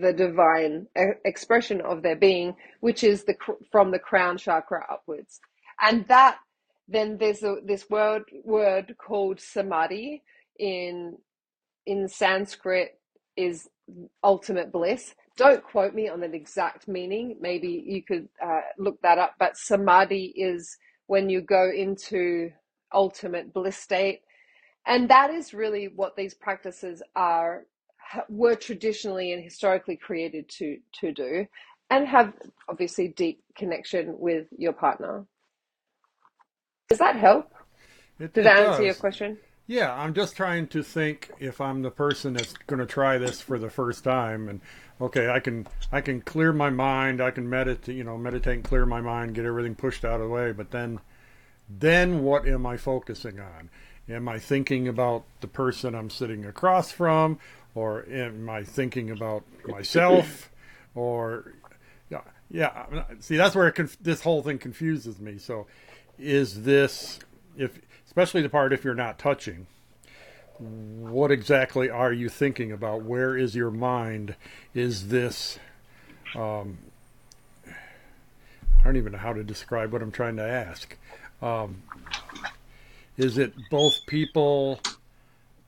the 0.00 0.12
divine 0.12 0.86
expression 1.24 1.80
of 1.80 2.02
their 2.02 2.16
being, 2.16 2.54
which 2.80 3.04
is 3.04 3.24
the 3.24 3.36
from 3.70 3.90
the 3.90 3.98
crown 3.98 4.36
chakra 4.36 4.84
upwards, 4.90 5.40
and 5.80 6.06
that 6.08 6.38
then 6.88 7.18
there's 7.18 7.42
a, 7.42 7.56
this 7.64 7.88
word 7.90 8.24
word 8.44 8.94
called 8.98 9.40
samadhi 9.40 10.22
in 10.58 11.16
in 11.86 12.08
Sanskrit 12.08 12.98
is 13.36 13.68
ultimate 14.22 14.72
bliss. 14.72 15.14
Don't 15.36 15.62
quote 15.62 15.94
me 15.94 16.08
on 16.08 16.22
an 16.22 16.34
exact 16.34 16.88
meaning. 16.88 17.36
Maybe 17.40 17.84
you 17.86 18.02
could 18.02 18.28
uh, 18.44 18.62
look 18.78 19.00
that 19.02 19.18
up. 19.18 19.34
But 19.38 19.56
samadhi 19.56 20.32
is 20.36 20.76
when 21.06 21.28
you 21.28 21.42
go 21.42 21.70
into 21.70 22.50
ultimate 22.96 23.52
bliss 23.52 23.76
state. 23.76 24.22
And 24.86 25.08
that 25.10 25.30
is 25.30 25.54
really 25.54 25.88
what 25.88 26.16
these 26.16 26.34
practices 26.34 27.02
are 27.14 27.66
were 28.28 28.54
traditionally 28.54 29.32
and 29.32 29.42
historically 29.42 29.96
created 29.96 30.48
to 30.48 30.78
to 31.00 31.12
do 31.12 31.46
and 31.90 32.06
have 32.06 32.32
obviously 32.68 33.08
deep 33.08 33.42
connection 33.56 34.18
with 34.18 34.46
your 34.56 34.72
partner. 34.72 35.24
Does 36.88 36.98
that 36.98 37.16
help? 37.16 37.52
It, 38.18 38.32
Did 38.32 38.40
it 38.40 38.44
that 38.44 38.58
answer 38.58 38.84
your 38.84 38.94
question? 38.94 39.38
Yeah, 39.68 39.92
I'm 39.92 40.14
just 40.14 40.36
trying 40.36 40.68
to 40.68 40.82
think 40.84 41.32
if 41.40 41.60
I'm 41.60 41.82
the 41.82 41.90
person 41.90 42.34
that's 42.34 42.52
going 42.68 42.78
to 42.78 42.86
try 42.86 43.18
this 43.18 43.40
for 43.40 43.58
the 43.58 43.68
first 43.68 44.04
time 44.04 44.48
and 44.48 44.60
okay, 45.00 45.28
I 45.28 45.40
can 45.40 45.66
I 45.90 46.00
can 46.00 46.20
clear 46.20 46.52
my 46.52 46.70
mind, 46.70 47.20
I 47.20 47.32
can 47.32 47.48
meditate, 47.50 47.96
you 47.96 48.04
know, 48.04 48.16
meditate 48.16 48.54
and 48.54 48.64
clear 48.64 48.86
my 48.86 49.00
mind, 49.00 49.34
get 49.34 49.44
everything 49.44 49.74
pushed 49.74 50.04
out 50.04 50.20
of 50.20 50.28
the 50.28 50.32
way, 50.32 50.52
but 50.52 50.70
then 50.70 51.00
then 51.68 52.22
what 52.22 52.46
am 52.46 52.66
I 52.66 52.76
focusing 52.76 53.40
on? 53.40 53.70
Am 54.08 54.28
I 54.28 54.38
thinking 54.38 54.86
about 54.86 55.24
the 55.40 55.48
person 55.48 55.94
I'm 55.94 56.10
sitting 56.10 56.44
across 56.44 56.92
from, 56.92 57.38
or 57.74 58.06
am 58.08 58.48
I 58.48 58.62
thinking 58.62 59.10
about 59.10 59.42
myself, 59.66 60.50
or 60.94 61.54
yeah, 62.08 62.20
yeah. 62.50 62.86
See, 63.20 63.36
that's 63.36 63.56
where 63.56 63.70
conf- 63.72 63.98
this 64.00 64.22
whole 64.22 64.42
thing 64.42 64.58
confuses 64.58 65.18
me. 65.18 65.38
So, 65.38 65.66
is 66.18 66.62
this 66.62 67.18
if 67.56 67.80
especially 68.06 68.42
the 68.42 68.48
part 68.48 68.72
if 68.72 68.84
you're 68.84 68.94
not 68.94 69.18
touching? 69.18 69.66
What 70.58 71.30
exactly 71.30 71.90
are 71.90 72.12
you 72.12 72.28
thinking 72.28 72.72
about? 72.72 73.02
Where 73.02 73.36
is 73.36 73.54
your 73.54 73.70
mind? 73.70 74.36
Is 74.72 75.08
this 75.08 75.58
um, 76.34 76.78
I 77.66 78.84
don't 78.84 78.96
even 78.96 79.12
know 79.12 79.18
how 79.18 79.32
to 79.32 79.42
describe 79.42 79.92
what 79.92 80.00
I'm 80.00 80.12
trying 80.12 80.36
to 80.36 80.44
ask. 80.44 80.96
Um, 81.42 81.82
is 83.16 83.38
it 83.38 83.54
both 83.70 84.06
people 84.06 84.80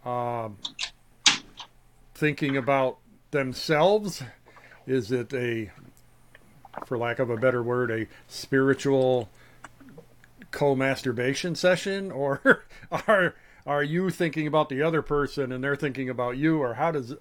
uh, 0.04 0.48
thinking 2.14 2.56
about 2.56 2.98
themselves? 3.30 4.22
Is 4.86 5.12
it 5.12 5.32
a, 5.32 5.70
for 6.86 6.98
lack 6.98 7.18
of 7.18 7.30
a 7.30 7.36
better 7.36 7.62
word, 7.62 7.90
a 7.90 8.06
spiritual 8.26 9.28
co-masturbation 10.50 11.54
session, 11.54 12.10
or 12.12 12.64
are 12.90 13.34
are 13.66 13.82
you 13.82 14.08
thinking 14.08 14.46
about 14.46 14.70
the 14.70 14.80
other 14.80 15.02
person 15.02 15.52
and 15.52 15.62
they're 15.62 15.76
thinking 15.76 16.08
about 16.08 16.38
you, 16.38 16.58
or 16.58 16.74
how 16.74 16.90
does 16.90 17.14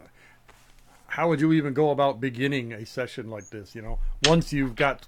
how 1.07 1.27
would 1.29 1.41
you 1.41 1.53
even 1.53 1.73
go 1.73 1.91
about 1.91 2.21
beginning 2.21 2.73
a 2.73 2.85
session 2.85 3.29
like 3.29 3.49
this? 3.49 3.75
You 3.75 3.81
know, 3.81 3.99
once 4.25 4.53
you've 4.53 4.75
got 4.75 5.07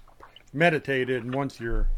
meditated 0.52 1.22
and 1.22 1.34
once 1.34 1.60
you're 1.60 1.88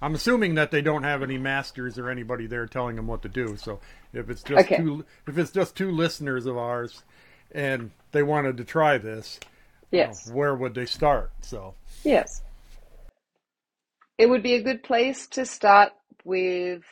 I'm 0.00 0.14
assuming 0.14 0.54
that 0.56 0.70
they 0.70 0.82
don't 0.82 1.02
have 1.02 1.22
any 1.22 1.38
masters 1.38 1.98
or 1.98 2.10
anybody 2.10 2.46
there 2.46 2.66
telling 2.66 2.96
them 2.96 3.06
what 3.06 3.22
to 3.22 3.28
do. 3.28 3.56
So 3.56 3.80
if 4.12 4.28
it's 4.30 4.42
just 4.42 4.66
okay. 4.66 4.76
two, 4.76 5.04
if 5.26 5.38
it's 5.38 5.50
just 5.50 5.76
two 5.76 5.90
listeners 5.90 6.46
of 6.46 6.56
ours, 6.56 7.02
and 7.52 7.90
they 8.12 8.22
wanted 8.22 8.56
to 8.58 8.64
try 8.64 8.98
this, 8.98 9.40
yes, 9.90 10.24
you 10.26 10.32
know, 10.32 10.38
where 10.38 10.54
would 10.54 10.74
they 10.74 10.86
start? 10.86 11.32
So 11.40 11.74
yes, 12.04 12.42
it 14.18 14.28
would 14.28 14.42
be 14.42 14.54
a 14.54 14.62
good 14.62 14.82
place 14.82 15.26
to 15.28 15.46
start 15.46 15.92
with 16.24 16.82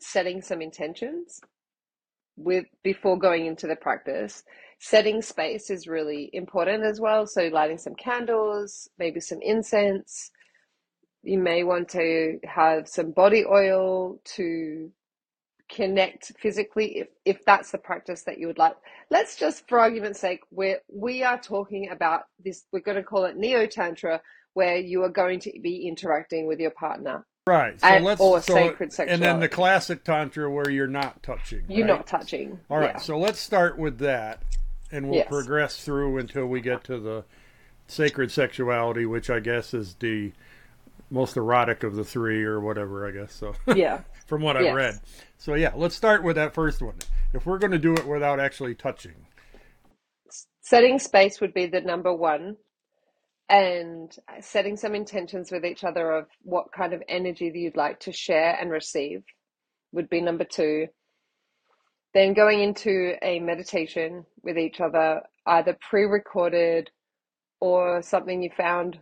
setting 0.00 0.42
some 0.42 0.60
intentions 0.60 1.40
with 2.36 2.64
before 2.82 3.18
going 3.18 3.46
into 3.46 3.66
the 3.66 3.76
practice. 3.76 4.42
Setting 4.82 5.20
space 5.20 5.68
is 5.68 5.86
really 5.86 6.30
important 6.32 6.84
as 6.84 7.00
well. 7.00 7.26
So 7.26 7.48
lighting 7.48 7.76
some 7.76 7.94
candles, 7.94 8.88
maybe 8.98 9.20
some 9.20 9.40
incense 9.42 10.30
you 11.22 11.38
may 11.38 11.64
want 11.64 11.90
to 11.90 12.38
have 12.44 12.88
some 12.88 13.12
body 13.12 13.44
oil 13.44 14.20
to 14.36 14.90
connect 15.70 16.32
physically 16.38 16.98
if, 16.98 17.08
if 17.24 17.44
that's 17.44 17.70
the 17.70 17.78
practice 17.78 18.24
that 18.24 18.38
you 18.38 18.46
would 18.46 18.58
like. 18.58 18.74
Let's 19.10 19.36
just, 19.36 19.68
for 19.68 19.78
argument's 19.78 20.20
sake, 20.20 20.40
we 20.50 20.76
we 20.92 21.22
are 21.22 21.38
talking 21.38 21.90
about 21.90 22.22
this, 22.44 22.64
we're 22.72 22.80
going 22.80 22.96
to 22.96 23.02
call 23.02 23.24
it 23.24 23.36
Neo 23.36 23.66
Tantra, 23.66 24.20
where 24.54 24.76
you 24.76 25.04
are 25.04 25.10
going 25.10 25.40
to 25.40 25.52
be 25.62 25.86
interacting 25.86 26.46
with 26.46 26.58
your 26.58 26.72
partner. 26.72 27.24
Right. 27.46 27.80
So 27.80 27.86
and, 27.86 28.04
let's 28.04 28.20
or 28.20 28.40
so, 28.40 28.54
sacred 28.54 28.92
sexuality. 28.92 29.14
And 29.14 29.22
then 29.22 29.40
the 29.40 29.48
classic 29.48 30.04
tantra 30.04 30.50
where 30.50 30.70
you're 30.70 30.86
not 30.86 31.22
touching. 31.22 31.64
You're 31.68 31.86
right? 31.86 31.96
not 31.96 32.06
touching. 32.06 32.58
All 32.68 32.78
right. 32.78 32.94
Yeah. 32.94 33.00
So 33.00 33.18
let's 33.18 33.40
start 33.40 33.78
with 33.78 33.98
that, 33.98 34.42
and 34.92 35.08
we'll 35.08 35.20
yes. 35.20 35.28
progress 35.28 35.82
through 35.82 36.18
until 36.18 36.46
we 36.46 36.60
get 36.60 36.84
to 36.84 36.98
the 36.98 37.24
sacred 37.88 38.30
sexuality, 38.30 39.06
which 39.06 39.30
I 39.30 39.40
guess 39.40 39.74
is 39.74 39.94
the 39.94 40.32
most 41.10 41.36
erotic 41.36 41.82
of 41.82 41.96
the 41.96 42.04
three 42.04 42.42
or 42.44 42.60
whatever 42.60 43.06
i 43.06 43.10
guess 43.10 43.32
so. 43.32 43.54
Yeah. 43.74 44.02
From 44.26 44.42
what 44.42 44.56
i've 44.56 44.74
read. 44.74 45.00
So 45.38 45.54
yeah 45.54 45.72
let's 45.74 45.94
start 45.94 46.22
with 46.22 46.36
that 46.36 46.54
first 46.54 46.82
one. 46.82 46.96
If 47.32 47.46
we're 47.46 47.58
going 47.58 47.72
to 47.72 47.78
do 47.78 47.94
it 47.94 48.06
without 48.06 48.40
actually 48.40 48.74
touching. 48.74 49.14
Setting 50.60 50.98
space 50.98 51.40
would 51.40 51.54
be 51.54 51.66
the 51.66 51.80
number 51.80 52.14
one 52.14 52.56
and 53.48 54.16
setting 54.40 54.76
some 54.76 54.94
intentions 54.94 55.50
with 55.50 55.64
each 55.64 55.82
other 55.82 56.12
of 56.12 56.28
what 56.42 56.70
kind 56.72 56.92
of 56.92 57.02
energy 57.08 57.50
that 57.50 57.58
you'd 57.58 57.76
like 57.76 57.98
to 58.00 58.12
share 58.12 58.56
and 58.60 58.70
receive 58.70 59.24
would 59.92 60.08
be 60.08 60.20
number 60.20 60.44
two. 60.44 60.86
Then 62.14 62.32
going 62.32 62.60
into 62.60 63.14
a 63.22 63.40
meditation 63.40 64.24
with 64.42 64.56
each 64.56 64.80
other 64.80 65.22
either 65.46 65.76
pre-recorded 65.88 66.90
or 67.60 68.02
something 68.02 68.42
you 68.42 68.50
found 68.56 68.98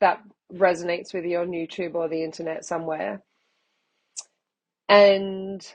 that 0.00 0.20
resonates 0.54 1.14
with 1.14 1.24
you 1.24 1.38
on 1.38 1.50
YouTube 1.50 1.94
or 1.94 2.08
the 2.08 2.22
internet 2.24 2.64
somewhere. 2.64 3.22
And 4.88 5.66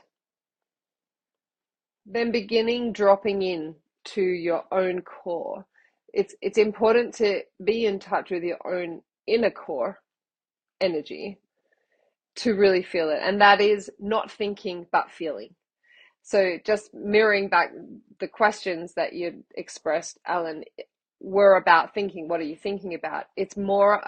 then 2.06 2.32
beginning 2.32 2.92
dropping 2.92 3.42
in 3.42 3.74
to 4.04 4.22
your 4.22 4.64
own 4.72 5.02
core. 5.02 5.66
It's 6.12 6.34
it's 6.40 6.58
important 6.58 7.14
to 7.14 7.42
be 7.62 7.84
in 7.84 7.98
touch 7.98 8.30
with 8.30 8.42
your 8.42 8.58
own 8.66 9.02
inner 9.26 9.50
core 9.50 10.00
energy 10.80 11.38
to 12.36 12.54
really 12.54 12.82
feel 12.82 13.10
it. 13.10 13.20
And 13.22 13.40
that 13.40 13.60
is 13.60 13.90
not 13.98 14.30
thinking 14.30 14.86
but 14.90 15.10
feeling. 15.10 15.54
So 16.22 16.58
just 16.64 16.92
mirroring 16.94 17.48
back 17.48 17.72
the 18.20 18.28
questions 18.28 18.94
that 18.94 19.12
you 19.12 19.44
expressed, 19.54 20.18
Alan, 20.26 20.64
were 21.20 21.56
about 21.56 21.94
thinking. 21.94 22.28
What 22.28 22.40
are 22.40 22.44
you 22.44 22.56
thinking 22.56 22.94
about? 22.94 23.26
It's 23.36 23.56
more 23.56 24.02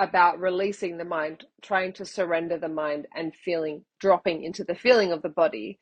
about 0.00 0.40
releasing 0.40 0.98
the 0.98 1.04
mind, 1.04 1.44
trying 1.62 1.92
to 1.94 2.06
surrender 2.06 2.58
the 2.58 2.68
mind 2.68 3.06
and 3.16 3.34
feeling, 3.36 3.84
dropping 4.00 4.44
into 4.44 4.64
the 4.64 4.74
feeling 4.74 5.12
of 5.12 5.22
the 5.22 5.30
body. 5.30 5.78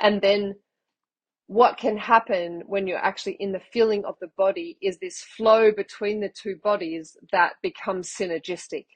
And 0.00 0.22
then 0.22 0.54
what 1.48 1.78
can 1.78 1.96
happen 1.96 2.62
when 2.66 2.86
you're 2.86 2.98
actually 2.98 3.36
in 3.40 3.52
the 3.52 3.62
feeling 3.72 4.04
of 4.04 4.16
the 4.20 4.30
body 4.38 4.78
is 4.82 4.98
this 4.98 5.20
flow 5.20 5.72
between 5.72 6.20
the 6.20 6.30
two 6.30 6.56
bodies 6.62 7.16
that 7.32 7.54
becomes 7.62 8.10
synergistic. 8.10 8.86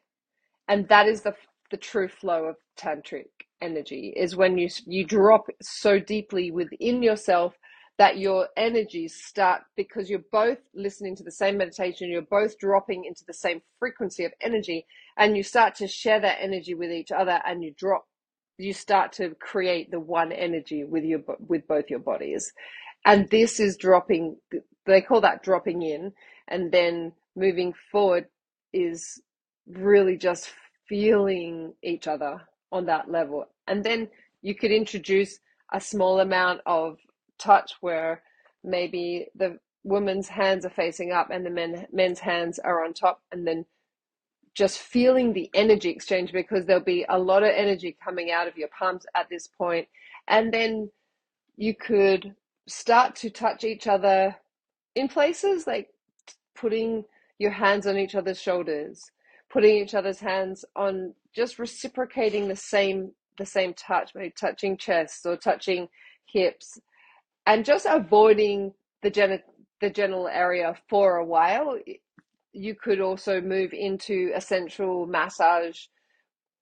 And 0.68 0.88
that 0.88 1.08
is 1.08 1.22
the, 1.22 1.34
the 1.70 1.78
true 1.78 2.08
flow 2.08 2.44
of 2.44 2.56
tantric 2.78 3.30
energy 3.62 4.12
is 4.16 4.36
when 4.36 4.58
you 4.58 4.68
you 4.86 5.04
drop 5.04 5.46
so 5.62 5.98
deeply 5.98 6.50
within 6.50 7.02
yourself 7.02 7.54
that 8.00 8.16
your 8.16 8.48
energies 8.56 9.14
start 9.14 9.60
because 9.76 10.08
you're 10.08 10.24
both 10.32 10.56
listening 10.74 11.14
to 11.14 11.22
the 11.22 11.30
same 11.30 11.58
meditation, 11.58 12.08
you're 12.08 12.22
both 12.22 12.58
dropping 12.58 13.04
into 13.04 13.22
the 13.26 13.34
same 13.34 13.60
frequency 13.78 14.24
of 14.24 14.32
energy, 14.40 14.86
and 15.18 15.36
you 15.36 15.42
start 15.42 15.74
to 15.74 15.86
share 15.86 16.18
that 16.18 16.38
energy 16.40 16.72
with 16.72 16.90
each 16.90 17.12
other, 17.12 17.42
and 17.44 17.62
you 17.62 17.74
drop, 17.76 18.06
you 18.56 18.72
start 18.72 19.12
to 19.12 19.34
create 19.34 19.90
the 19.90 20.00
one 20.00 20.32
energy 20.32 20.82
with 20.82 21.04
your 21.04 21.20
with 21.46 21.68
both 21.68 21.90
your 21.90 21.98
bodies, 21.98 22.50
and 23.04 23.28
this 23.28 23.60
is 23.60 23.76
dropping. 23.76 24.34
They 24.86 25.02
call 25.02 25.20
that 25.20 25.42
dropping 25.42 25.82
in, 25.82 26.12
and 26.48 26.72
then 26.72 27.12
moving 27.36 27.74
forward 27.92 28.28
is 28.72 29.20
really 29.68 30.16
just 30.16 30.50
feeling 30.88 31.74
each 31.82 32.06
other 32.06 32.40
on 32.72 32.86
that 32.86 33.10
level, 33.10 33.44
and 33.66 33.84
then 33.84 34.08
you 34.40 34.54
could 34.54 34.72
introduce 34.72 35.38
a 35.74 35.80
small 35.82 36.20
amount 36.20 36.62
of 36.64 36.96
touch 37.40 37.72
where 37.80 38.22
maybe 38.62 39.26
the 39.34 39.58
woman's 39.82 40.28
hands 40.28 40.66
are 40.66 40.70
facing 40.70 41.10
up 41.10 41.30
and 41.30 41.44
the 41.44 41.50
men 41.50 41.86
men's 41.92 42.20
hands 42.20 42.58
are 42.58 42.84
on 42.84 42.92
top 42.92 43.22
and 43.32 43.46
then 43.46 43.64
just 44.54 44.78
feeling 44.78 45.32
the 45.32 45.50
energy 45.54 45.88
exchange 45.88 46.32
because 46.32 46.66
there'll 46.66 46.82
be 46.82 47.06
a 47.08 47.18
lot 47.18 47.42
of 47.42 47.50
energy 47.54 47.96
coming 48.04 48.30
out 48.30 48.48
of 48.48 48.56
your 48.56 48.68
palms 48.76 49.06
at 49.14 49.28
this 49.30 49.46
point. 49.46 49.86
And 50.28 50.52
then 50.52 50.90
you 51.56 51.74
could 51.74 52.34
start 52.66 53.14
to 53.16 53.30
touch 53.30 53.64
each 53.64 53.86
other 53.86 54.36
in 54.94 55.08
places 55.08 55.66
like 55.66 55.88
putting 56.54 57.04
your 57.38 57.50
hands 57.52 57.86
on 57.86 57.96
each 57.96 58.14
other's 58.14 58.40
shoulders 58.40 59.10
putting 59.50 59.76
each 59.76 59.94
other's 59.94 60.20
hands 60.20 60.64
on 60.76 61.14
just 61.34 61.58
reciprocating 61.58 62.48
the 62.48 62.56
same 62.56 63.12
the 63.38 63.46
same 63.46 63.74
touch 63.74 64.12
maybe 64.14 64.32
touching 64.38 64.76
chests 64.76 65.26
or 65.26 65.36
touching 65.36 65.88
hips 66.26 66.78
and 67.46 67.64
just 67.64 67.86
avoiding 67.88 68.72
the 69.02 69.10
gen- 69.10 69.42
the 69.80 69.90
general 69.90 70.28
area 70.28 70.74
for 70.88 71.16
a 71.16 71.24
while 71.24 71.78
you 72.52 72.74
could 72.74 73.00
also 73.00 73.40
move 73.40 73.72
into 73.72 74.30
a 74.34 74.40
central 74.40 75.06
massage 75.06 75.86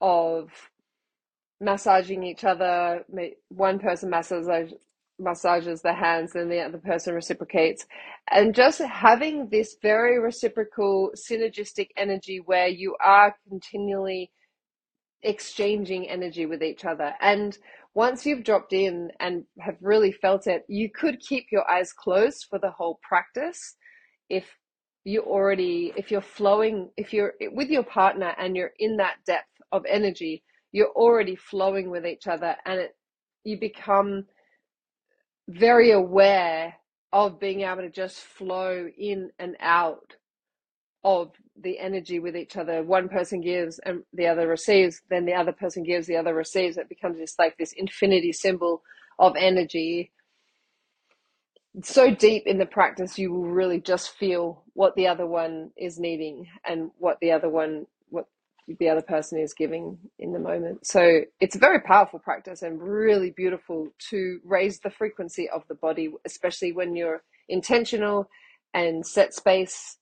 of 0.01 0.51
massaging 1.61 2.23
each 2.23 2.45
other 2.45 3.05
one 3.49 3.79
person 3.79 4.11
massages 4.11 4.75
massages 5.21 5.83
the 5.83 5.93
hands 5.93 6.37
and 6.37 6.51
the 6.51 6.61
other 6.61 6.79
person 6.79 7.13
reciprocates 7.13 7.85
and 8.31 8.55
just 8.55 8.79
having 8.81 9.49
this 9.49 9.77
very 9.83 10.21
reciprocal 10.21 11.11
synergistic 11.17 11.89
energy 11.97 12.41
where 12.47 12.69
you 12.69 12.95
are 13.05 13.35
continually 13.49 14.31
exchanging 15.23 16.09
energy 16.09 16.47
with 16.47 16.63
each 16.63 16.85
other. 16.85 17.15
And 17.21 17.57
once 17.95 18.25
you've 18.27 18.45
dropped 18.45 18.73
in 18.73 19.11
and 19.21 19.45
have 19.61 19.77
really 19.81 20.13
felt 20.13 20.47
it, 20.47 20.65
you 20.69 20.91
could 20.91 21.21
keep 21.21 21.47
your 21.51 21.69
eyes 21.71 21.93
closed 21.93 22.47
for 22.49 22.59
the 22.59 22.71
whole 22.71 22.99
practice 23.03 23.77
if 24.29 24.47
you 25.05 25.23
already 25.23 25.93
if 25.97 26.11
you're 26.11 26.21
flowing 26.21 26.91
if 26.99 27.13
you're 27.15 27.33
with 27.53 27.71
your 27.71 27.85
partner 27.85 28.35
and 28.39 28.55
you're 28.55 28.73
in 28.79 28.97
that 28.99 29.15
depth 29.27 29.47
of 29.73 29.83
energy 29.89 30.43
you're 30.73 30.91
already 30.91 31.35
flowing 31.35 31.89
with 31.91 32.05
each 32.05 32.27
other 32.27 32.55
and 32.67 32.81
it, 32.81 32.97
you 33.45 33.59
become 33.59 34.25
very 35.49 35.93
aware 35.93 36.75
of 37.13 37.41
being 37.41 37.63
able 37.63 37.77
to 37.81 37.91
just 37.91 38.21
flow 38.21 38.87
in 38.99 39.31
and 39.39 39.57
out 39.61 40.15
of 41.09 41.33
the 41.59 41.79
energy 41.79 42.19
with 42.19 42.37
each 42.37 42.55
other. 42.55 42.83
One 42.83 43.09
person 43.09 43.41
gives 43.41 43.79
and 43.79 44.03
the 44.13 44.27
other 44.27 44.47
receives, 44.47 45.01
then 45.09 45.25
the 45.25 45.33
other 45.33 45.53
person 45.53 45.83
gives, 45.83 46.07
the 46.07 46.19
other 46.19 46.35
receives. 46.35 46.77
It 46.77 46.91
becomes 46.91 47.19
just 47.19 47.39
like 47.39 47.57
this 47.57 47.73
infinity 47.73 48.33
symbol 48.33 48.83
of 49.19 49.35
energy. 49.35 50.13
So 51.83 52.15
deep 52.15 52.47
in 52.47 52.59
the 52.59 52.67
practice, 52.67 53.19
you 53.19 53.33
will 53.33 53.49
really 53.49 53.81
just 53.81 54.11
feel 54.11 54.63
what 54.75 54.95
the 54.97 55.07
other 55.07 55.27
one 55.27 55.71
is 55.79 55.99
needing 55.99 56.47
and 56.67 56.91
what 56.99 57.19
the 57.21 57.33
other 57.33 57.49
one, 57.49 57.87
what 58.11 58.27
the 58.79 58.91
other 58.91 59.03
person 59.03 59.39
is 59.41 59.55
giving 59.55 59.97
in 60.19 60.33
the 60.35 60.39
moment. 60.39 60.87
So 60.87 61.23
it's 61.41 61.57
a 61.57 61.61
very 61.61 61.81
powerful 61.81 62.19
practice 62.19 62.61
and 62.61 62.83
really 62.83 63.31
beautiful 63.31 63.89
to 64.11 64.41
raise 64.45 64.81
the 64.81 64.91
frequency 64.91 65.49
of 65.49 65.63
the 65.69 65.75
body, 65.75 66.11
especially 66.27 66.73
when 66.73 66.95
you're 66.95 67.23
intentional 67.49 68.29
and 68.75 69.07
set 69.07 69.33
space 69.33 69.98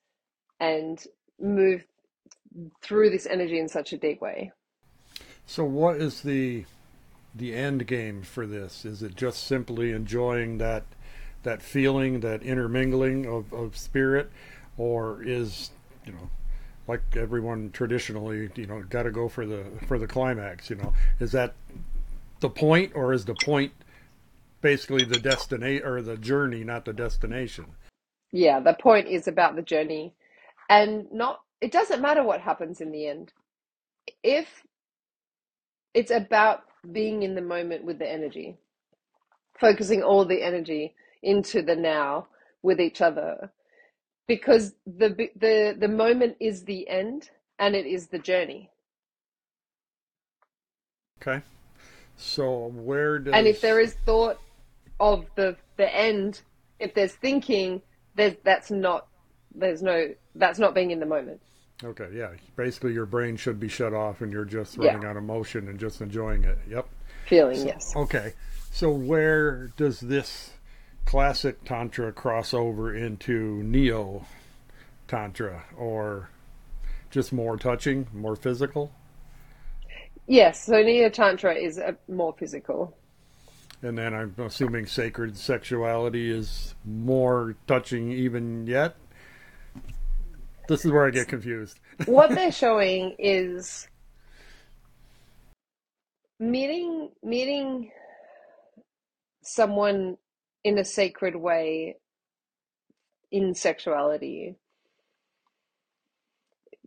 and 0.61 1.03
move 1.40 1.85
through 2.83 3.11
this 3.11 3.27
energy 3.27 3.59
in 3.59 3.69
such 3.69 3.92
a 3.92 3.99
deep 3.99 4.21
way. 4.21 4.53
So, 5.47 5.64
what 5.64 5.97
is 5.97 6.23
the 6.23 6.64
the 7.35 7.55
end 7.55 7.87
game 7.87 8.23
for 8.23 8.47
this? 8.47 8.85
Is 8.85 9.03
it 9.03 9.14
just 9.14 9.47
simply 9.47 9.92
enjoying 9.92 10.59
that 10.59 10.85
that 11.42 11.62
feeling, 11.62 12.21
that 12.21 12.42
intermingling 12.42 13.27
of, 13.27 13.53
of 13.53 13.77
spirit, 13.77 14.31
or 14.77 15.23
is 15.23 15.71
you 16.05 16.12
know 16.12 16.31
like 16.88 17.03
everyone 17.14 17.71
traditionally 17.71 18.51
you 18.57 18.66
know 18.66 18.83
got 18.83 19.05
to 19.05 19.11
go 19.11 19.29
for 19.29 19.47
the 19.47 19.64
for 19.87 19.99
the 19.99 20.07
climax? 20.07 20.71
You 20.71 20.77
know, 20.77 20.92
is 21.21 21.33
that 21.33 21.55
the 22.40 22.51
point, 22.51 22.92
or 22.95 23.12
is 23.12 23.25
the 23.25 23.35
point 23.35 23.73
basically 24.61 25.05
the 25.05 25.21
destination 25.21 25.87
or 25.87 26.03
the 26.03 26.16
journey, 26.16 26.64
not 26.64 26.85
the 26.85 26.92
destination? 26.92 27.66
Yeah, 28.33 28.61
the 28.61 28.75
point 28.75 29.07
is 29.07 29.29
about 29.29 29.55
the 29.55 29.62
journey, 29.62 30.12
and 30.68 31.07
not. 31.12 31.40
It 31.61 31.72
doesn't 31.72 32.02
matter 32.02 32.22
what 32.22 32.40
happens 32.40 32.81
in 32.81 32.92
the 32.92 33.07
end. 33.07 33.33
If 34.22 34.64
it's 35.94 36.11
about 36.11 36.64
being 36.92 37.22
in 37.22 37.35
the 37.35 37.42
moment 37.42 37.85
with 37.85 37.98
the 37.98 38.11
energy, 38.11 38.59
focusing 39.59 40.02
all 40.02 40.24
the 40.24 40.42
energy 40.42 40.94
into 41.22 41.62
the 41.62 41.76
now 41.76 42.29
with 42.62 42.81
each 42.81 43.00
other, 43.00 43.50
because 44.26 44.74
the 44.87 45.31
the 45.37 45.76
the 45.79 45.88
moment 45.88 46.37
is 46.40 46.64
the 46.64 46.88
end 46.88 47.31
and 47.59 47.74
it 47.74 47.87
is 47.87 48.09
the 48.09 48.18
journey. 48.18 48.70
Okay. 51.20 51.42
So 52.16 52.68
where 52.74 53.18
does 53.18 53.35
and 53.35 53.46
if 53.46 53.61
there 53.61 53.81
is 53.81 53.94
thought 54.05 54.38
of 55.00 55.26
the 55.35 55.57
the 55.76 55.94
end, 55.94 56.42
if 56.79 56.94
there's 56.94 57.14
thinking, 57.14 57.83
there's 58.14 58.37
that's 58.42 58.70
not 58.70 59.09
there's 59.57 59.83
no 59.83 60.14
that's 60.35 60.59
not 60.59 60.75
being 60.75 60.90
in 60.90 61.01
the 61.01 61.07
moment. 61.07 61.40
Okay, 61.85 62.09
yeah. 62.14 62.31
Basically, 62.57 62.92
your 62.92 63.07
brain 63.07 63.37
should 63.37 63.61
be 63.61 63.69
shut 63.69 63.92
off, 63.92 64.23
and 64.23 64.33
you're 64.33 64.47
just 64.47 64.79
running 64.79 65.03
yeah. 65.03 65.11
on 65.11 65.16
emotion 65.16 65.69
and 65.69 65.79
just 65.79 66.01
enjoying 66.01 66.45
it. 66.45 66.59
Yep. 66.69 66.88
Feeling, 67.27 67.59
so, 67.59 67.66
yes. 67.66 67.92
Okay. 67.97 68.33
So, 68.73 68.90
where 68.90 69.73
does 69.77 70.01
this 70.01 70.53
classic 71.05 71.64
Tantra 71.64 72.12
cross 72.12 72.55
over 72.55 72.95
into 72.95 73.62
Neo 73.62 74.27
Tantra 75.07 75.64
or 75.77 76.31
just 77.11 77.33
more 77.33 77.59
touching, 77.59 78.07
more 78.14 78.37
physical? 78.37 78.90
Yes. 80.27 80.64
So, 80.64 80.83
Neo 80.83 81.11
Tantra 81.11 81.55
is 81.55 81.79
uh, 81.79 81.92
more 82.09 82.35
physical. 82.38 82.97
And 83.83 83.99
then 83.99 84.14
I'm 84.14 84.35
assuming 84.38 84.87
sacred 84.87 85.37
sexuality 85.37 86.31
is 86.31 86.75
more 86.87 87.57
touching 87.66 88.11
even 88.12 88.66
yet? 88.66 88.97
This 90.68 90.85
is 90.85 90.90
where 90.90 91.07
I 91.07 91.11
get 91.11 91.29
confused. 91.29 91.79
what 92.07 92.31
they're 92.31 92.52
showing 92.52 93.14
is 93.18 93.88
meeting 96.38 97.11
meeting 97.22 97.90
someone 99.42 100.16
in 100.64 100.79
a 100.79 100.85
sacred 100.85 101.37
way 101.37 101.96
in 103.31 103.55
sexuality 103.55 104.57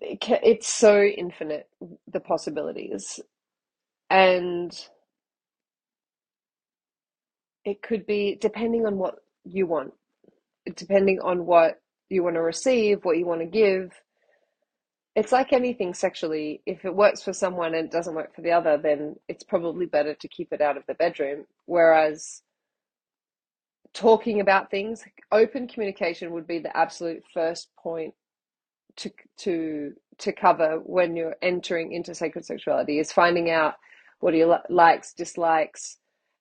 it's 0.01 0.67
so 0.67 1.01
infinite 1.01 1.67
the 2.07 2.19
possibilities 2.19 3.19
and 4.09 4.87
it 7.65 7.81
could 7.81 8.05
be 8.05 8.37
depending 8.39 8.85
on 8.85 8.97
what 8.97 9.15
you 9.43 9.65
want 9.65 9.93
depending 10.75 11.19
on 11.21 11.45
what 11.45 11.81
you 12.09 12.23
want 12.23 12.35
to 12.35 12.41
receive, 12.41 13.05
what 13.05 13.17
you 13.17 13.25
want 13.25 13.41
to 13.41 13.45
give. 13.45 13.93
It's 15.15 15.31
like 15.31 15.53
anything 15.53 15.93
sexually. 15.93 16.61
If 16.65 16.85
it 16.85 16.95
works 16.95 17.21
for 17.21 17.33
someone 17.33 17.73
and 17.73 17.85
it 17.85 17.91
doesn't 17.91 18.15
work 18.15 18.35
for 18.35 18.41
the 18.41 18.51
other, 18.51 18.77
then 18.77 19.15
it's 19.27 19.43
probably 19.43 19.85
better 19.85 20.13
to 20.13 20.27
keep 20.27 20.53
it 20.53 20.61
out 20.61 20.77
of 20.77 20.83
the 20.87 20.93
bedroom. 20.93 21.45
Whereas 21.65 22.41
talking 23.93 24.39
about 24.39 24.71
things, 24.71 25.03
open 25.31 25.67
communication 25.67 26.31
would 26.31 26.47
be 26.47 26.59
the 26.59 26.75
absolute 26.75 27.23
first 27.33 27.69
point 27.77 28.13
to 28.97 29.11
to 29.37 29.93
to 30.17 30.31
cover 30.33 30.79
when 30.83 31.15
you're 31.15 31.35
entering 31.41 31.93
into 31.93 32.13
sacred 32.13 32.45
sexuality 32.45 32.99
is 32.99 33.11
finding 33.11 33.49
out 33.49 33.75
what 34.19 34.33
he 34.33 34.43
likes, 34.69 35.13
dislikes, 35.13 35.97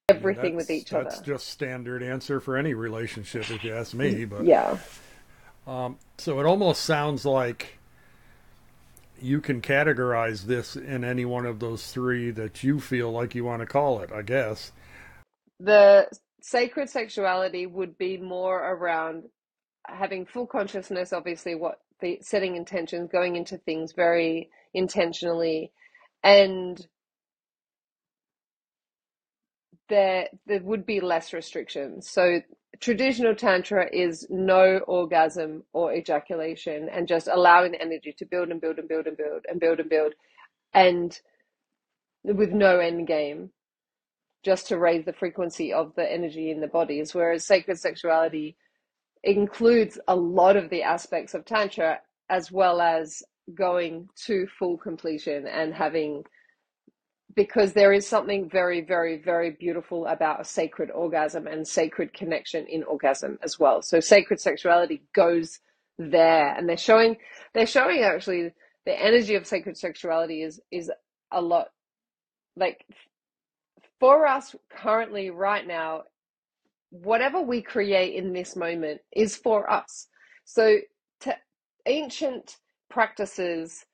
everything 0.09 0.57
with 0.57 0.71
each 0.71 0.91
that's 0.91 0.95
other. 0.95 1.05
That's 1.05 1.21
just 1.21 1.47
standard 1.49 2.03
answer 2.03 2.41
for 2.41 2.57
any 2.57 2.75
relationship, 2.75 3.51
if 3.51 3.63
you 3.63 3.75
ask 3.75 3.95
me. 3.95 4.25
But 4.25 4.45
yeah, 4.45 4.77
um, 5.69 5.99
so 6.17 6.41
it 6.41 6.47
almost 6.47 6.83
sounds 6.83 7.27
like 7.27 7.79
you 9.21 9.41
can 9.41 9.61
categorize 9.61 10.45
this 10.45 10.77
in 10.77 11.05
any 11.05 11.25
one 11.25 11.45
of 11.45 11.61
those 11.61 11.93
three 11.93 12.31
that 12.31 12.65
you 12.65 12.81
feel 12.81 13.11
like 13.13 13.35
you 13.35 13.45
want 13.45 13.61
to 13.61 13.67
call 13.67 14.01
it, 14.01 14.11
I 14.11 14.23
guess. 14.23 14.73
The 15.61 16.09
sacred 16.41 16.89
sexuality 16.89 17.67
would 17.67 17.99
be 17.99 18.17
more 18.17 18.59
around 18.59 19.25
having 19.87 20.25
full 20.25 20.47
consciousness, 20.47 21.13
obviously, 21.13 21.55
what 21.55 21.81
the 22.01 22.19
setting 22.23 22.57
intentions, 22.57 23.11
going 23.11 23.37
into 23.37 23.59
things 23.59 23.93
very 23.93 24.49
intentionally, 24.73 25.73
and 26.23 26.87
there 29.89 30.29
there 30.47 30.63
would 30.63 30.87
be 30.87 31.01
less 31.01 31.33
restrictions. 31.33 32.09
So 32.09 32.41
traditional 32.81 33.35
tantra 33.35 33.89
is 33.93 34.27
no 34.31 34.79
orgasm 34.87 35.65
or 35.73 35.95
ejaculation 35.95 36.89
and 36.89 37.09
just 37.09 37.29
allowing 37.29 37.73
the 37.73 37.83
energy 37.83 38.15
to 38.17 38.27
build 38.27 38.51
and 38.51 38.61
build 38.61 38.79
and 38.79 38.89
build 38.89 39.07
and 39.07 39.17
build 39.17 39.45
and 39.49 39.61
build 39.61 39.81
and 39.81 39.91
build 39.91 40.15
and 40.75 41.21
with 42.25 42.51
no 42.51 42.79
end 42.79 43.07
game 43.07 43.51
just 44.45 44.69
to 44.69 44.79
raise 44.79 45.05
the 45.05 45.13
frequency 45.13 45.73
of 45.73 45.93
the 45.97 46.13
energy 46.13 46.51
in 46.51 46.61
the 46.61 46.67
bodies 46.67 47.15
whereas 47.15 47.45
sacred 47.45 47.79
sexuality 47.79 48.57
includes 49.25 49.99
a 50.07 50.15
lot 50.15 50.57
of 50.57 50.71
the 50.71 50.83
aspects 50.83 51.35
of 51.35 51.45
tantra 51.45 51.99
as 52.31 52.53
well 52.53 52.81
as 52.81 53.23
going 53.55 54.09
to 54.15 54.47
full 54.59 54.77
completion 54.77 55.47
and 55.47 55.75
having 55.75 56.23
because 57.39 57.73
there 57.73 57.93
is 57.93 58.05
something 58.05 58.51
very, 58.51 58.81
very, 58.81 59.17
very 59.17 59.51
beautiful 59.53 60.09
about 60.09 60.41
a 60.41 60.45
sacred 60.45 60.91
orgasm 60.91 61.47
and 61.47 61.65
sacred 61.65 62.13
connection 62.13 62.67
in 62.67 62.83
orgasm 62.83 63.39
as 63.45 63.61
well. 63.61 63.81
So 63.81 64.01
sacred 64.01 64.41
sexuality 64.41 65.03
goes 65.15 65.61
there, 66.01 66.53
and 66.53 66.69
they're 66.69 66.77
showing 66.77 67.17
they're 67.55 67.65
showing 67.65 68.01
actually 68.01 68.51
the 68.87 69.01
energy 69.01 69.37
of 69.37 69.47
sacred 69.47 69.77
sexuality 69.77 70.43
is 70.43 70.61
is 70.73 70.91
a 71.31 71.41
lot 71.41 71.69
like 72.57 72.85
for 74.01 74.27
us 74.27 74.57
currently 74.69 75.31
right 75.31 75.65
now 75.65 76.03
whatever 76.91 77.41
we 77.41 77.63
create 77.63 78.17
in 78.17 78.33
this 78.33 78.57
moment 78.57 79.01
is 79.15 79.37
for 79.37 79.71
us 79.71 80.09
so 80.45 80.79
ancient 81.87 82.57
practices 82.91 83.85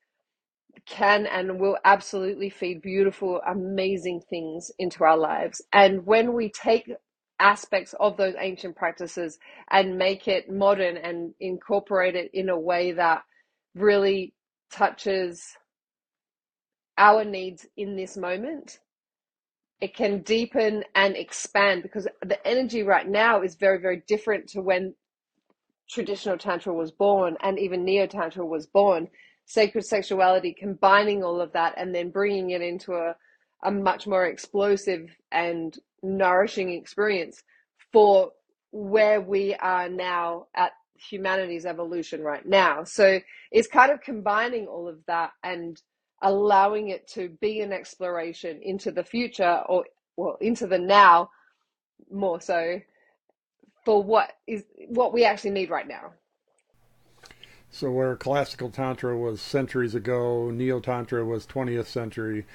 can 0.85 1.25
and 1.25 1.59
will 1.59 1.77
absolutely 1.85 2.49
feed 2.49 2.81
beautiful, 2.81 3.41
amazing 3.47 4.21
things 4.29 4.71
into 4.79 5.03
our 5.03 5.17
lives. 5.17 5.61
And 5.73 6.05
when 6.05 6.33
we 6.33 6.49
take 6.49 6.91
aspects 7.39 7.93
of 7.99 8.17
those 8.17 8.35
ancient 8.39 8.75
practices 8.75 9.37
and 9.71 9.97
make 9.97 10.27
it 10.27 10.49
modern 10.51 10.97
and 10.97 11.33
incorporate 11.39 12.15
it 12.15 12.31
in 12.33 12.49
a 12.49 12.59
way 12.59 12.91
that 12.93 13.23
really 13.75 14.33
touches 14.71 15.55
our 16.97 17.25
needs 17.25 17.65
in 17.75 17.95
this 17.95 18.15
moment, 18.15 18.79
it 19.81 19.93
can 19.93 20.21
deepen 20.21 20.83
and 20.95 21.15
expand 21.15 21.83
because 21.83 22.07
the 22.25 22.47
energy 22.47 22.83
right 22.83 23.07
now 23.07 23.41
is 23.41 23.55
very, 23.55 23.79
very 23.79 24.01
different 24.07 24.47
to 24.47 24.61
when 24.61 24.95
traditional 25.89 26.37
Tantra 26.37 26.73
was 26.73 26.91
born 26.91 27.37
and 27.41 27.59
even 27.59 27.83
Neo 27.83 28.07
Tantra 28.07 28.45
was 28.45 28.65
born 28.65 29.07
sacred 29.45 29.85
sexuality, 29.85 30.53
combining 30.53 31.23
all 31.23 31.39
of 31.39 31.53
that 31.53 31.73
and 31.77 31.93
then 31.93 32.09
bringing 32.09 32.51
it 32.51 32.61
into 32.61 32.93
a, 32.93 33.15
a 33.63 33.71
much 33.71 34.07
more 34.07 34.25
explosive 34.25 35.09
and 35.31 35.77
nourishing 36.01 36.71
experience 36.73 37.43
for 37.91 38.31
where 38.71 39.21
we 39.21 39.55
are 39.55 39.87
now 39.89 40.47
at 40.55 40.71
humanity's 40.95 41.65
evolution 41.65 42.21
right 42.21 42.45
now. 42.45 42.83
So 42.83 43.19
it's 43.51 43.67
kind 43.67 43.91
of 43.91 44.01
combining 44.01 44.67
all 44.67 44.87
of 44.87 44.99
that 45.07 45.31
and 45.43 45.81
allowing 46.21 46.89
it 46.89 47.07
to 47.09 47.29
be 47.41 47.61
an 47.61 47.71
exploration 47.71 48.59
into 48.61 48.91
the 48.91 49.03
future 49.03 49.61
or 49.67 49.85
well 50.17 50.37
into 50.39 50.65
the 50.65 50.79
now 50.79 51.29
more 52.09 52.39
so 52.39 52.79
for 53.83 54.01
what 54.01 54.31
is 54.47 54.63
what 54.87 55.13
we 55.13 55.25
actually 55.25 55.51
need 55.51 55.69
right 55.69 55.87
now. 55.87 56.13
So 57.75 57.91
where 57.91 58.15
classical 58.15 58.69
tantra 58.69 59.17
was 59.17 59.41
centuries 59.41 59.95
ago, 59.95 60.49
neo 60.49 60.79
tantra 60.79 61.25
was 61.25 61.45
20th 61.45 61.87
century. 61.87 62.45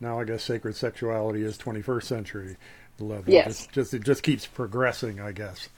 Now 0.00 0.18
I 0.18 0.24
guess 0.24 0.42
sacred 0.42 0.74
sexuality 0.74 1.42
is 1.42 1.58
21st 1.58 2.02
century 2.02 2.56
level. 2.98 3.30
Yes. 3.30 3.44
Just, 3.44 3.72
just 3.72 3.94
it 3.94 4.04
just 4.04 4.22
keeps 4.22 4.46
progressing, 4.46 5.20
I 5.20 5.32
guess. 5.32 5.68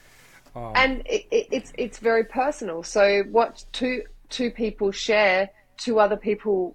um, 0.55 0.71
and 0.75 1.01
it, 1.05 1.27
it, 1.31 1.47
it's 1.51 1.73
it's 1.77 1.97
very 1.97 2.23
personal. 2.23 2.81
So 2.81 3.23
what 3.23 3.65
two 3.73 4.03
two 4.29 4.49
people 4.51 4.93
share, 4.93 5.49
two 5.75 5.99
other 5.99 6.15
people 6.15 6.73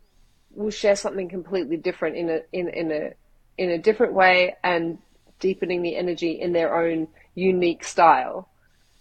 will 0.54 0.70
share 0.70 0.96
something 0.96 1.30
completely 1.30 1.78
different 1.78 2.16
in 2.16 2.28
a 2.28 2.40
in 2.52 2.68
in 2.68 2.92
a 2.92 3.14
in 3.56 3.70
a 3.70 3.78
different 3.78 4.12
way 4.12 4.54
and 4.62 4.98
deepening 5.40 5.80
the 5.80 5.96
energy 5.96 6.32
in 6.32 6.52
their 6.52 6.76
own 6.78 7.08
unique 7.34 7.84
style, 7.84 8.50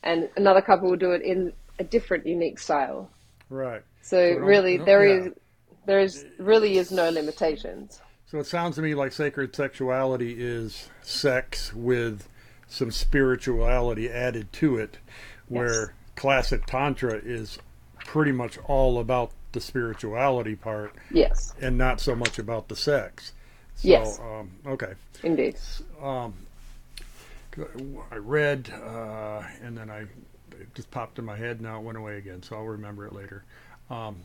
and 0.02 0.30
another 0.38 0.62
couple 0.62 0.90
will 0.90 0.96
do 0.96 1.12
it 1.12 1.24
in 1.24 1.52
a 1.78 1.84
different 1.84 2.26
unique 2.26 2.58
style. 2.58 3.12
Right. 3.50 3.84
So, 4.02 4.34
so 4.34 4.40
really, 4.40 4.78
there 4.78 5.06
yeah. 5.06 5.16
is 5.16 5.34
there 5.86 6.00
is 6.00 6.26
really 6.38 6.78
is 6.78 6.92
no 6.92 7.10
limitations. 7.10 8.02
So 8.30 8.40
it 8.40 8.46
sounds 8.46 8.76
to 8.76 8.82
me 8.82 8.94
like 8.94 9.14
sacred 9.14 9.56
sexuality 9.56 10.36
is 10.38 10.90
sex 11.02 11.74
with 11.74 12.28
some 12.68 12.92
spirituality 12.92 14.10
added 14.10 14.52
to 14.54 14.78
it, 14.78 14.98
where 15.48 15.80
yes. 15.80 15.90
classic 16.16 16.66
tantra 16.66 17.16
is 17.16 17.58
pretty 18.00 18.34
much 18.34 18.58
all 18.66 19.00
about 19.00 19.32
the 19.54 19.62
spirituality 19.62 20.56
part. 20.56 20.94
Yes. 21.10 21.54
And 21.62 21.78
not 21.78 22.02
so 22.02 22.16
much 22.16 22.38
about 22.38 22.68
the 22.68 22.76
sex. 22.76 23.32
So, 23.76 23.88
yes. 23.88 24.20
Um, 24.20 24.52
okay. 24.66 24.94
Indeed. 25.24 25.58
Um, 26.02 26.34
I 28.12 28.18
read, 28.18 28.70
uh, 28.72 29.42
and 29.64 29.78
then 29.78 29.90
I 29.90 30.06
it 30.60 30.74
just 30.76 30.92
popped 30.92 31.20
in 31.20 31.26
my 31.26 31.36
head. 31.36 31.62
Now 31.62 31.80
it 31.80 31.84
went 31.84 31.98
away 31.98 32.18
again, 32.18 32.44
so 32.44 32.56
I'll 32.56 32.64
remember 32.64 33.06
it 33.06 33.14
later. 33.14 33.44
Um, 33.90 34.18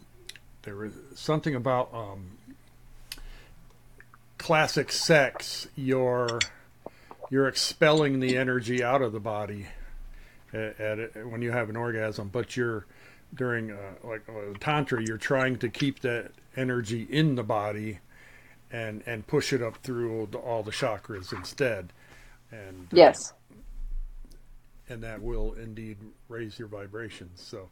there 0.62 0.76
was 0.76 0.92
something 1.14 1.54
about 1.54 1.92
um, 1.92 2.38
classic 4.38 4.92
sex. 4.92 5.68
You're 5.76 6.40
you're 7.30 7.48
expelling 7.48 8.20
the 8.20 8.36
energy 8.36 8.82
out 8.82 9.02
of 9.02 9.12
the 9.12 9.20
body 9.20 9.66
at, 10.52 10.80
at 10.80 11.26
when 11.26 11.42
you 11.42 11.50
have 11.50 11.70
an 11.70 11.76
orgasm, 11.76 12.28
but 12.28 12.56
you're 12.56 12.86
during 13.34 13.70
uh, 13.70 13.76
like 14.04 14.22
uh, 14.28 14.56
tantra, 14.60 15.02
you're 15.02 15.18
trying 15.18 15.58
to 15.58 15.68
keep 15.68 16.00
that 16.00 16.32
energy 16.56 17.06
in 17.08 17.34
the 17.34 17.42
body 17.42 17.98
and 18.70 19.02
and 19.06 19.26
push 19.26 19.52
it 19.52 19.62
up 19.62 19.76
through 19.78 20.28
the, 20.30 20.38
all 20.38 20.62
the 20.62 20.70
chakras 20.70 21.32
instead. 21.32 21.92
And 22.50 22.86
uh, 22.92 22.96
yes, 22.96 23.32
and 24.92 25.02
that 25.02 25.22
will 25.22 25.54
indeed 25.54 25.96
raise 26.28 26.58
your 26.58 26.68
vibrations. 26.68 27.42
So, 27.42 27.68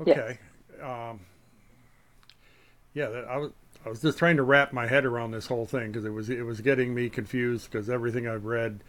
okay, 0.00 0.38
yes. 0.72 0.82
um, 0.82 1.20
yeah, 2.94 3.08
that, 3.08 3.24
I 3.28 3.36
was 3.38 3.52
I 3.84 3.88
was 3.88 4.02
just 4.02 4.18
trying 4.18 4.36
to 4.36 4.42
wrap 4.42 4.72
my 4.72 4.86
head 4.86 5.04
around 5.04 5.30
this 5.30 5.46
whole 5.46 5.66
thing 5.66 5.92
because 5.92 6.04
it 6.04 6.10
was 6.10 6.28
it 6.28 6.42
was 6.42 6.60
getting 6.60 6.94
me 6.94 7.08
confused 7.08 7.70
because 7.70 7.88
everything 7.88 8.26
I've 8.26 8.44
read 8.44 8.80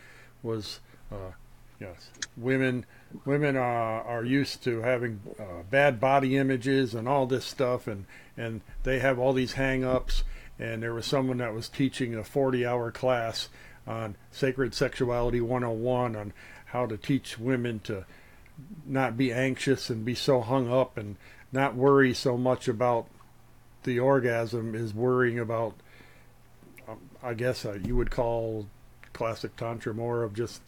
was 0.41 0.79
uh, 1.11 1.31
yes 1.79 2.09
women 2.35 2.85
women 3.25 3.55
uh, 3.55 3.59
are 3.59 4.23
used 4.23 4.63
to 4.63 4.81
having 4.81 5.21
uh, 5.39 5.63
bad 5.69 5.99
body 5.99 6.37
images 6.37 6.95
and 6.95 7.07
all 7.07 7.25
this 7.25 7.45
stuff 7.45 7.87
and 7.87 8.05
and 8.35 8.61
they 8.83 8.99
have 8.99 9.19
all 9.19 9.33
these 9.33 9.53
hang-ups 9.53 10.23
and 10.57 10.83
there 10.83 10.93
was 10.93 11.05
someone 11.05 11.37
that 11.37 11.53
was 11.53 11.69
teaching 11.69 12.15
a 12.15 12.23
40 12.23 12.65
hour 12.65 12.91
class 12.91 13.49
on 13.87 14.15
sacred 14.31 14.73
sexuality 14.73 15.39
101 15.39 16.15
on 16.15 16.33
how 16.71 16.85
to 16.85 16.97
teach 16.97 17.37
women 17.37 17.79
to 17.81 18.05
not 18.85 19.17
be 19.17 19.31
anxious 19.31 19.89
and 19.89 20.05
be 20.05 20.15
so 20.15 20.41
hung 20.41 20.71
up 20.71 20.97
and 20.97 21.15
not 21.51 21.75
worry 21.75 22.13
so 22.13 22.37
much 22.37 22.67
about 22.67 23.07
the 23.83 23.99
orgasm 23.99 24.75
is 24.75 24.93
worrying 24.93 25.39
about 25.39 25.73
um, 26.87 26.99
I 27.23 27.33
guess 27.33 27.65
uh, 27.65 27.77
you 27.83 27.95
would 27.95 28.11
call 28.11 28.67
classic 29.13 29.55
tantra 29.55 29.93
more 29.93 30.23
of 30.23 30.33
just 30.33 30.61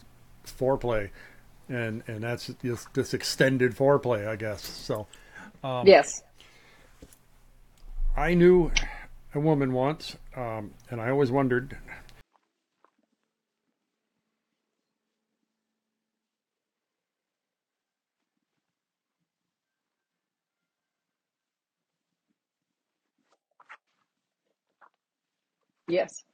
foreplay. 0.46 1.10
And 1.68 2.02
and 2.06 2.22
that's 2.22 2.50
just 2.62 2.92
this 2.94 3.14
extended 3.14 3.76
foreplay 3.76 4.26
I 4.26 4.36
guess. 4.36 4.62
So 4.62 5.06
um, 5.62 5.86
yes. 5.86 6.22
I 8.16 8.34
knew 8.34 8.70
a 9.34 9.40
woman 9.40 9.72
once 9.72 10.16
um, 10.36 10.72
and 10.90 11.00
I 11.00 11.10
always 11.10 11.30
wondered 11.30 11.76
Yes. 25.92 26.24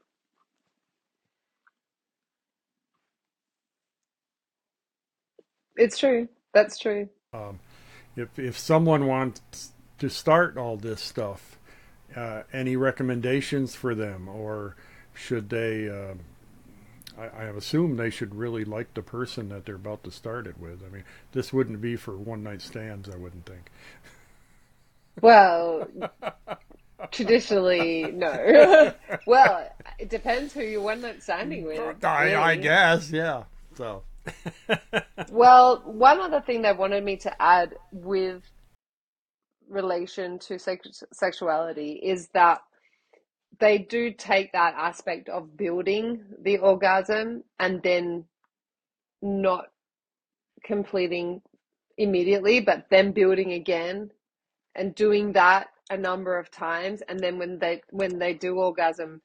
It's 5.77 5.99
true. 5.99 6.29
That's 6.55 6.79
true. 6.79 7.09
Um, 7.33 7.59
if 8.17 8.39
if 8.39 8.57
someone 8.57 9.07
wants 9.07 9.73
to 9.99 10.09
start 10.09 10.57
all 10.57 10.77
this 10.77 11.01
stuff, 11.01 11.59
uh, 12.15 12.43
any 12.53 12.77
recommendations 12.77 13.75
for 13.75 13.97
them, 13.97 14.29
or 14.29 14.77
should 15.13 15.51
they? 15.51 15.89
Uh, 15.89 16.15
I, 17.19 17.25
I 17.27 17.45
assume 17.47 17.97
they 17.97 18.11
should 18.11 18.37
really 18.37 18.65
like 18.65 18.95
the 18.95 19.03
person 19.03 19.49
that 19.49 19.67
they're 19.67 19.75
about 19.75 20.05
to 20.05 20.13
start 20.13 20.47
it 20.47 20.59
with. 20.59 20.85
I 20.87 20.89
mean, 20.95 21.05
this 21.33 21.53
wouldn't 21.53 21.81
be 21.81 21.97
for 21.97 22.17
one 22.17 22.45
night 22.45 22.63
stands. 22.63 23.09
I 23.09 23.17
wouldn't 23.17 23.47
think. 23.47 23.71
Well, 25.21 25.89
Traditionally, 27.11 28.11
no. 28.13 28.93
well, 29.27 29.69
it 29.99 30.09
depends 30.09 30.53
who 30.53 30.63
you're 30.63 30.83
one 30.83 31.01
night 31.01 31.23
standing 31.23 31.65
with. 31.65 32.05
I, 32.05 32.25
really. 32.25 32.35
I 32.37 32.57
guess, 32.57 33.11
yeah. 33.11 33.45
So. 33.75 34.03
well, 35.31 35.83
one 35.85 36.21
other 36.21 36.41
thing 36.41 36.63
they 36.63 36.73
wanted 36.73 37.05
me 37.05 37.17
to 37.19 37.43
add 37.43 37.75
with 37.93 38.43
relation 39.69 40.39
to 40.39 40.59
sex- 40.59 41.03
sexuality 41.13 41.93
is 41.93 42.29
that 42.35 42.61
they 43.61 43.79
do 43.79 44.13
take 44.13 44.53
that 44.53 44.75
aspect 44.77 45.29
of 45.29 45.57
building 45.57 46.23
the 46.43 46.59
orgasm 46.59 47.43
and 47.59 47.83
then 47.83 48.25
not 49.21 49.67
completing 50.65 51.43
immediately, 51.97 52.61
but 52.61 52.87
then 52.91 53.13
building 53.13 53.53
again 53.53 54.11
and 54.75 54.95
doing 54.95 55.33
that 55.33 55.69
a 55.91 55.97
number 55.97 56.39
of 56.39 56.51
times 56.51 57.03
and 57.09 57.21
then 57.21 57.39
when 57.39 57.59
they 57.59 57.83
when 57.91 58.19
they 58.19 58.35
do 58.35 58.57
orgasm 58.57 59.21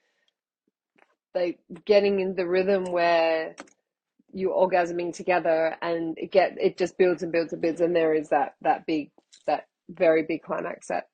they 1.33 1.57
getting 1.85 2.19
in 2.19 2.35
the 2.35 2.45
rhythm 2.45 2.85
where 2.85 3.55
you're 4.33 4.55
orgasming 4.55 5.13
together 5.13 5.75
and 5.81 6.17
it 6.17 6.31
get 6.31 6.55
it 6.59 6.77
just 6.77 6.97
builds 6.97 7.23
and 7.23 7.31
builds 7.31 7.53
and 7.53 7.61
builds 7.61 7.81
and 7.81 7.95
there 7.95 8.13
is 8.13 8.29
that 8.29 8.55
that 8.61 8.85
big 8.85 9.11
that 9.45 9.67
very 9.89 10.23
big 10.23 10.41
climax 10.41 10.89
at 10.89 11.07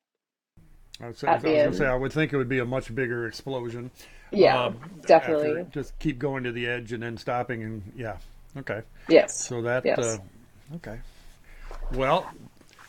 I 1.02 1.06
would 1.06 1.16
say, 1.16 1.28
I, 1.28 1.34
was 1.34 1.42
gonna 1.42 1.72
say, 1.72 1.86
I 1.86 1.94
would 1.94 2.12
think 2.12 2.32
it 2.32 2.36
would 2.36 2.48
be 2.48 2.58
a 2.58 2.64
much 2.64 2.94
bigger 2.94 3.26
explosion. 3.26 3.90
Yeah, 4.32 4.66
um, 4.66 4.78
definitely. 5.06 5.64
Just 5.70 5.98
keep 5.98 6.18
going 6.18 6.44
to 6.44 6.52
the 6.52 6.66
edge 6.66 6.92
and 6.92 7.02
then 7.02 7.16
stopping, 7.16 7.62
and 7.62 7.92
yeah, 7.96 8.18
okay. 8.58 8.82
Yes. 9.08 9.46
So 9.46 9.62
that, 9.62 9.84
yes. 9.86 9.98
Uh, 9.98 10.18
okay. 10.76 10.98
Well, 11.94 12.30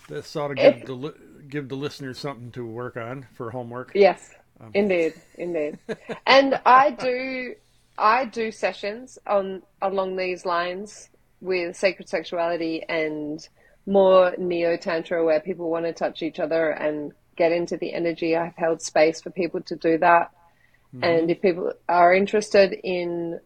this 0.09 0.35
ought 0.35 0.49
to 0.49 0.55
give 0.55 0.75
if, 0.75 0.85
the 0.85 1.13
give 1.51 1.69
the 1.69 1.75
listeners 1.75 2.17
something 2.17 2.51
to 2.51 2.65
work 2.65 2.97
on 2.97 3.27
for 3.33 3.51
homework. 3.51 3.91
Yes, 3.93 4.33
um. 4.59 4.71
indeed, 4.73 5.13
indeed. 5.35 5.77
and 6.25 6.59
I 6.65 6.91
do, 6.91 7.55
I 7.97 8.25
do 8.25 8.51
sessions 8.51 9.19
on 9.27 9.61
along 9.81 10.15
these 10.15 10.45
lines 10.45 11.09
with 11.41 11.75
sacred 11.75 12.09
sexuality 12.09 12.83
and 12.87 13.47
more 13.85 14.33
neo 14.37 14.77
tantra 14.77 15.23
where 15.25 15.39
people 15.39 15.69
want 15.69 15.85
to 15.85 15.93
touch 15.93 16.23
each 16.23 16.39
other 16.39 16.69
and 16.69 17.11
get 17.35 17.51
into 17.51 17.77
the 17.77 17.93
energy. 17.93 18.35
I've 18.35 18.55
held 18.55 18.81
space 18.81 19.21
for 19.21 19.31
people 19.31 19.61
to 19.61 19.75
do 19.75 19.97
that. 19.97 20.31
Mm-hmm. 20.93 21.03
And 21.03 21.31
if 21.31 21.41
people 21.41 21.73
are 21.89 22.13
interested 22.13 22.73
in 22.73 23.39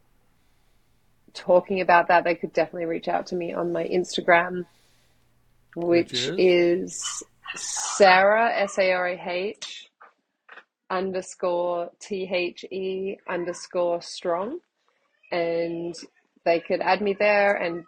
talking 1.33 1.81
about 1.81 2.07
that, 2.07 2.23
they 2.23 2.35
could 2.35 2.53
definitely 2.53 2.85
reach 2.85 3.07
out 3.07 3.27
to 3.27 3.35
me 3.35 3.53
on 3.53 3.71
my 3.71 3.83
Instagram, 3.83 4.65
which, 5.75 6.11
which 6.11 6.13
is? 6.13 6.35
is 6.37 7.23
Sarah, 7.53 8.51
S 8.53 8.77
A 8.77 8.91
R 8.91 9.07
A 9.07 9.21
H 9.27 9.89
underscore 10.89 11.91
T 11.99 12.29
H 12.31 12.63
E 12.71 13.17
underscore 13.27 14.01
strong. 14.01 14.59
And 15.31 15.95
they 16.45 16.59
could 16.59 16.81
add 16.81 17.01
me 17.01 17.15
there 17.17 17.55
and 17.55 17.83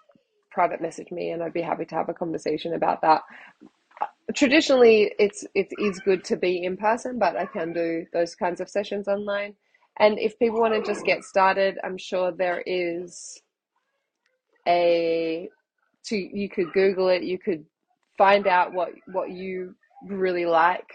private 0.51 0.82
message 0.82 1.12
me, 1.12 1.30
and 1.30 1.43
I'd 1.43 1.53
be 1.53 1.62
happy 1.62 1.86
to 1.86 1.95
have 1.95 2.10
a 2.10 2.14
conversation 2.14 2.74
about 2.74 3.01
that. 3.01 3.22
Traditionally, 4.34 5.14
it's 5.20 5.45
it 5.53 5.68
is 5.78 5.99
good 5.99 6.24
to 6.26 6.36
be 6.36 6.64
in 6.64 6.78
person, 6.78 7.20
but 7.20 7.36
I 7.38 7.45
can 7.45 7.74
do 7.74 8.05
those 8.12 8.36
kinds 8.36 8.60
of 8.60 8.70
sessions 8.70 9.08
online. 9.08 9.55
And 9.99 10.20
if 10.20 10.38
people 10.38 10.60
want 10.60 10.74
to 10.74 10.82
just 10.82 11.05
get 11.05 11.24
started, 11.24 11.78
I'm 11.84 11.97
sure 11.97 12.32
there 12.32 12.64
is 12.66 13.41
a 14.68 15.49
to 16.05 16.16
you 16.16 16.49
could 16.49 16.74
Google 16.74 17.10
it, 17.10 17.24
you 17.24 17.38
could 17.38 17.66
find 18.18 18.47
out 18.47 18.74
what 18.74 18.89
what 19.11 19.32
you 19.32 19.76
really 20.07 20.45
like 20.45 20.89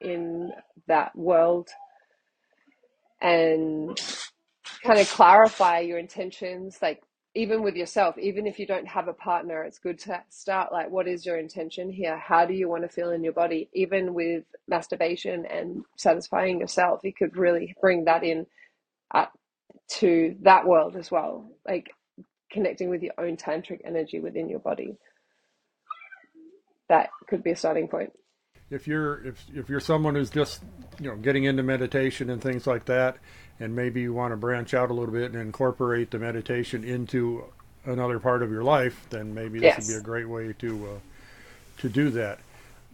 in 0.00 0.50
that 0.88 1.16
world 1.16 1.68
and 3.20 3.98
kind 4.84 4.98
of 5.00 5.08
clarify 5.10 5.80
your 5.80 5.98
intentions 5.98 6.78
like 6.82 7.02
even 7.36 7.62
with 7.62 7.76
yourself, 7.76 8.16
even 8.16 8.46
if 8.46 8.58
you 8.58 8.66
don't 8.66 8.88
have 8.88 9.08
a 9.08 9.12
partner, 9.12 9.62
it's 9.62 9.78
good 9.78 9.98
to 9.98 10.22
start 10.30 10.72
like, 10.72 10.90
what 10.90 11.06
is 11.06 11.26
your 11.26 11.36
intention 11.36 11.90
here? 11.90 12.16
How 12.16 12.46
do 12.46 12.54
you 12.54 12.66
want 12.66 12.82
to 12.82 12.88
feel 12.88 13.10
in 13.10 13.22
your 13.22 13.34
body? 13.34 13.68
Even 13.74 14.14
with 14.14 14.44
masturbation 14.68 15.44
and 15.44 15.84
satisfying 15.96 16.58
yourself, 16.58 17.00
you 17.04 17.12
could 17.12 17.36
really 17.36 17.76
bring 17.78 18.06
that 18.06 18.24
in 18.24 18.46
uh, 19.14 19.26
to 19.88 20.34
that 20.42 20.66
world 20.66 20.96
as 20.96 21.10
well, 21.10 21.50
like 21.68 21.90
connecting 22.50 22.88
with 22.88 23.02
your 23.02 23.12
own 23.18 23.36
tantric 23.36 23.80
energy 23.84 24.18
within 24.18 24.48
your 24.48 24.60
body. 24.60 24.96
That 26.88 27.10
could 27.28 27.42
be 27.42 27.50
a 27.50 27.56
starting 27.56 27.88
point. 27.88 28.12
If 28.70 28.88
you're 28.88 29.24
if 29.24 29.44
if 29.54 29.68
you're 29.68 29.80
someone 29.80 30.14
who's 30.14 30.30
just 30.30 30.62
you 31.00 31.08
know 31.08 31.16
getting 31.16 31.44
into 31.44 31.62
meditation 31.62 32.30
and 32.30 32.42
things 32.42 32.66
like 32.66 32.86
that, 32.86 33.18
and 33.60 33.74
maybe 33.74 34.00
you 34.00 34.12
want 34.12 34.32
to 34.32 34.36
branch 34.36 34.74
out 34.74 34.90
a 34.90 34.94
little 34.94 35.14
bit 35.14 35.32
and 35.32 35.40
incorporate 35.40 36.10
the 36.10 36.18
meditation 36.18 36.84
into 36.84 37.44
another 37.84 38.18
part 38.18 38.42
of 38.42 38.50
your 38.50 38.64
life, 38.64 39.06
then 39.10 39.32
maybe 39.34 39.60
this 39.60 39.76
yes. 39.76 39.86
would 39.86 39.94
be 39.94 39.98
a 39.98 40.02
great 40.02 40.28
way 40.28 40.52
to 40.58 40.86
uh, 40.86 40.98
to 41.78 41.88
do 41.88 42.10
that. 42.10 42.38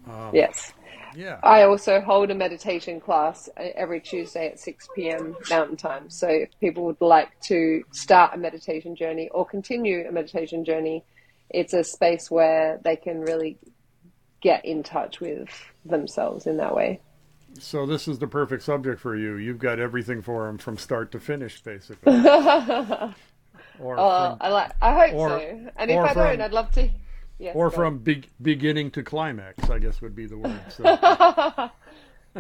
Um, 0.09 0.31
yes. 0.35 0.73
Yeah. 1.15 1.39
I 1.43 1.63
also 1.63 2.01
hold 2.01 2.31
a 2.31 2.35
meditation 2.35 3.01
class 3.01 3.49
uh, 3.57 3.65
every 3.75 4.01
Tuesday 4.01 4.49
at 4.49 4.59
6 4.59 4.89
p.m. 4.95 5.37
Mountain 5.51 5.77
Time. 5.77 6.09
So 6.09 6.27
if 6.27 6.49
people 6.59 6.85
would 6.85 7.01
like 7.01 7.39
to 7.49 7.85
start 7.93 8.35
a 8.35 8.39
meditation 8.39 8.97
journey 8.97 9.29
or 9.29 9.45
continue 9.45 10.07
a 10.09 10.13
meditation 10.13 10.65
journey, 10.65 11.05
it's 11.51 11.75
a 11.75 11.85
space 11.85 12.31
where 12.31 12.81
they 12.83 12.97
can 12.97 13.21
really 13.21 13.59
get 14.43 14.65
in 14.65 14.83
touch 14.83 15.21
with 15.21 15.49
themselves 15.85 16.47
in 16.47 16.59
that 16.59 16.75
way. 16.75 17.01
So 17.59 17.87
this 17.87 18.09
is 18.09 18.19
the 18.19 18.27
perfect 18.27 18.63
subject 18.63 19.01
for 19.01 19.17
you. 19.17 19.37
You've 19.37 19.59
got 19.59 19.79
everything 19.79 20.23
for 20.23 20.47
them 20.47 20.59
from 20.59 20.77
start 20.77 21.13
to 21.13 21.21
finish, 21.21 21.63
basically. 21.63 22.13
or 22.19 23.15
uh, 23.99 24.09
from, 24.31 24.39
I 24.41 24.49
like. 24.49 24.73
I 24.81 25.07
hope 25.07 25.15
or, 25.15 25.29
so. 25.29 25.71
And 25.77 25.91
if 25.91 25.99
I 25.99 26.15
from, 26.15 26.27
don't, 26.27 26.41
I'd 26.41 26.53
love 26.53 26.71
to. 26.73 26.89
Yes, 27.39 27.57
or 27.57 27.71
from 27.71 27.99
be- 27.99 28.25
beginning 28.41 28.91
to 28.93 29.03
climax, 29.03 29.69
I 29.69 29.79
guess 29.79 30.01
would 30.01 30.15
be 30.15 30.27
the 30.27 30.39
word. 30.39 30.61
So. 30.71 30.85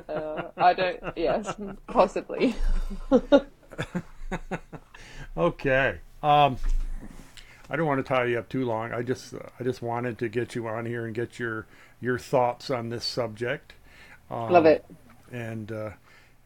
uh, 0.09 0.51
I 0.57 0.75
don't. 0.75 1.01
Yes, 1.17 1.55
possibly. 1.89 2.55
okay. 5.37 5.99
Um, 6.23 6.57
I 7.69 7.77
don't 7.77 7.87
want 7.87 7.99
to 7.99 8.05
tie 8.05 8.27
you 8.27 8.39
up 8.39 8.49
too 8.49 8.65
long. 8.65 8.93
I 8.93 9.03
just, 9.03 9.35
uh, 9.35 9.41
I 9.59 9.65
just 9.65 9.83
wanted 9.83 10.19
to 10.19 10.29
get 10.29 10.55
you 10.55 10.69
on 10.69 10.87
here 10.87 11.07
and 11.07 11.15
get 11.15 11.39
your 11.39 11.67
your 12.03 12.19
thoughts 12.19 12.69
on 12.69 12.91
this 12.91 13.07
subject. 13.07 13.73
Um, 14.31 14.51
Love 14.51 14.67
it 14.67 14.85
and 15.33 15.73
uh, 15.73 15.91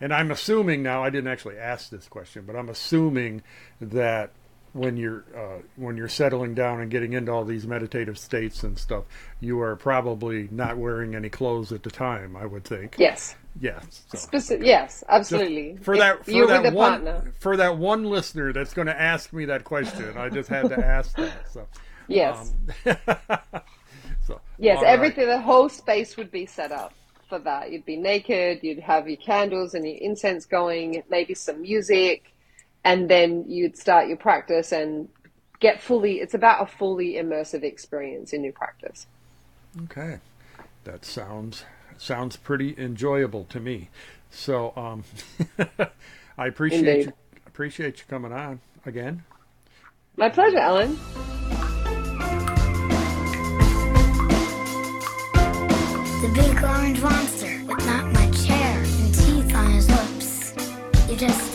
and 0.01 0.15
I'm 0.15 0.31
assuming 0.31 0.83
now 0.83 1.03
I 1.03 1.11
didn't 1.11 1.29
actually 1.31 1.59
ask 1.59 1.91
this 1.91 2.09
question, 2.09 2.45
but 2.47 2.57
I'm 2.57 2.69
assuming 2.69 3.43
that 3.81 4.31
when 4.73 4.97
you're 4.97 5.25
uh, 5.37 5.63
when 5.77 5.97
you're 5.97 6.09
settling 6.09 6.55
down 6.55 6.81
and 6.81 6.91
getting 6.91 7.13
into 7.13 7.33
all 7.33 7.45
these 7.45 7.67
meditative 7.67 8.19
states 8.19 8.63
and 8.63 8.79
stuff, 8.79 9.05
you 9.41 9.61
are 9.61 9.77
probably 9.77 10.49
not 10.51 10.79
wearing 10.79 11.15
any 11.15 11.29
clothes 11.29 11.73
at 11.73 11.83
the 11.83 11.91
time. 11.91 12.37
I 12.37 12.47
would 12.47 12.65
think. 12.65 12.97
Yes. 12.99 13.35
Yes. 13.59 14.05
So. 14.09 14.19
Speci- 14.19 14.65
yes, 14.65 15.03
absolutely. 15.09 15.73
Just 15.73 15.85
for 15.85 15.97
that, 15.97 16.27
for 16.27 16.47
that 16.47 16.75
one, 16.75 17.05
partner. 17.05 17.33
for 17.39 17.57
that 17.57 17.79
one 17.79 18.05
listener 18.05 18.53
that's 18.53 18.75
going 18.75 18.87
to 18.87 19.01
ask 19.01 19.33
me 19.33 19.47
that 19.47 19.65
question, 19.65 20.19
I 20.19 20.29
just 20.29 20.51
had 20.51 20.69
to 20.69 20.79
ask 20.79 21.17
that. 21.17 21.51
So. 21.51 21.67
Yes. 22.07 22.53
Um, 22.85 23.37
so. 24.27 24.41
Yes, 24.59 24.83
everything. 24.85 25.29
Right. 25.29 25.37
The 25.37 25.43
whole 25.43 25.69
space 25.69 26.17
would 26.17 26.31
be 26.31 26.47
set 26.47 26.73
up 26.73 26.93
for 27.29 27.39
that. 27.41 27.73
You'd 27.73 27.85
be 27.85 27.97
naked, 27.97 28.61
you'd 28.63 28.81
have 28.81 29.09
your 29.09 29.17
candles 29.17 29.75
and 29.75 29.87
your 29.87 29.97
incense 30.01 30.47
going, 30.47 31.03
maybe 31.11 31.35
some 31.35 31.63
music, 31.63 32.33
and 32.85 33.09
then 33.09 33.45
you'd 33.49 33.77
start 33.77 34.09
your 34.09 34.17
practice 34.17 34.73
and 34.73 35.09
get 35.59 35.83
fully, 35.83 36.21
it's 36.21 36.35
about 36.35 36.63
a 36.63 36.67
fully 36.67 37.15
immersive 37.15 37.63
experience 37.63 38.33
in 38.33 38.45
your 38.45 38.53
practice. 38.53 39.07
Okay. 39.85 40.19
That 40.85 41.05
sounds 41.05 41.65
sounds 41.99 42.37
pretty 42.37 42.75
enjoyable 42.79 43.45
to 43.45 43.59
me. 43.59 43.89
So 44.31 44.73
um, 44.77 45.05
I 46.39 46.47
appreciate 46.47 46.87
Indeed. 46.87 47.07
you 47.07 47.13
appreciate 47.47 47.99
you 47.99 48.05
coming 48.09 48.33
on 48.33 48.61
again. 48.85 49.25
My 50.17 50.29
pleasure, 50.29 50.59
Ellen. 50.59 50.97
The 56.23 56.29
big 56.29 56.65
orange 56.65 57.03
monster 57.03 57.61
with 57.69 57.85
not 57.85 58.07
much 58.13 58.47
hair 58.47 58.83
and 58.83 59.15
teeth 59.15 59.55
on 59.55 59.71
his 59.71 59.87
lips. 59.91 60.55
You 61.11 61.17
just 61.17 61.53